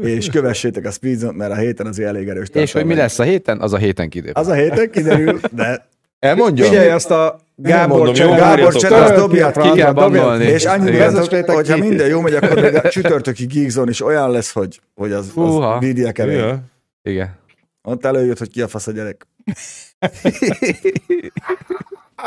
[0.01, 3.23] és kövessétek a Speedzone, mert a héten azért elég erős És hogy mi lesz a
[3.23, 3.61] héten?
[3.61, 4.34] Az a héten kiderül.
[4.35, 5.88] Az a héten kiderül, de
[6.19, 6.65] Elmondja?
[6.65, 10.45] Figyelj, azt a Gábor mondom, Cseh- Gábor törölt dobját ki kell bannolni.
[10.45, 11.13] És annyit Igen.
[11.13, 15.11] vezessétek, hogyha minden jó megy, akkor még a csütörtöki Geekzone is olyan lesz, hogy, hogy
[15.11, 15.73] az, Húha.
[15.73, 16.55] az vidia kemény.
[17.01, 17.35] Igen.
[17.81, 19.27] Ott előjött, hogy ki a fasz a gyerek.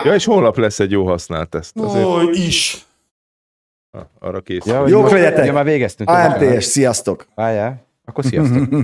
[0.04, 1.78] ja, és holnap lesz egy jó használt teszt.
[1.78, 2.85] Azért is.
[4.18, 4.64] Arra kész.
[4.64, 5.46] Ja, Jók legyetek.
[5.46, 6.10] Ja, már végeztünk.
[6.10, 7.26] AMTS, sziasztok!
[7.34, 7.86] Várjál.
[8.04, 8.68] Akkor sziasztok.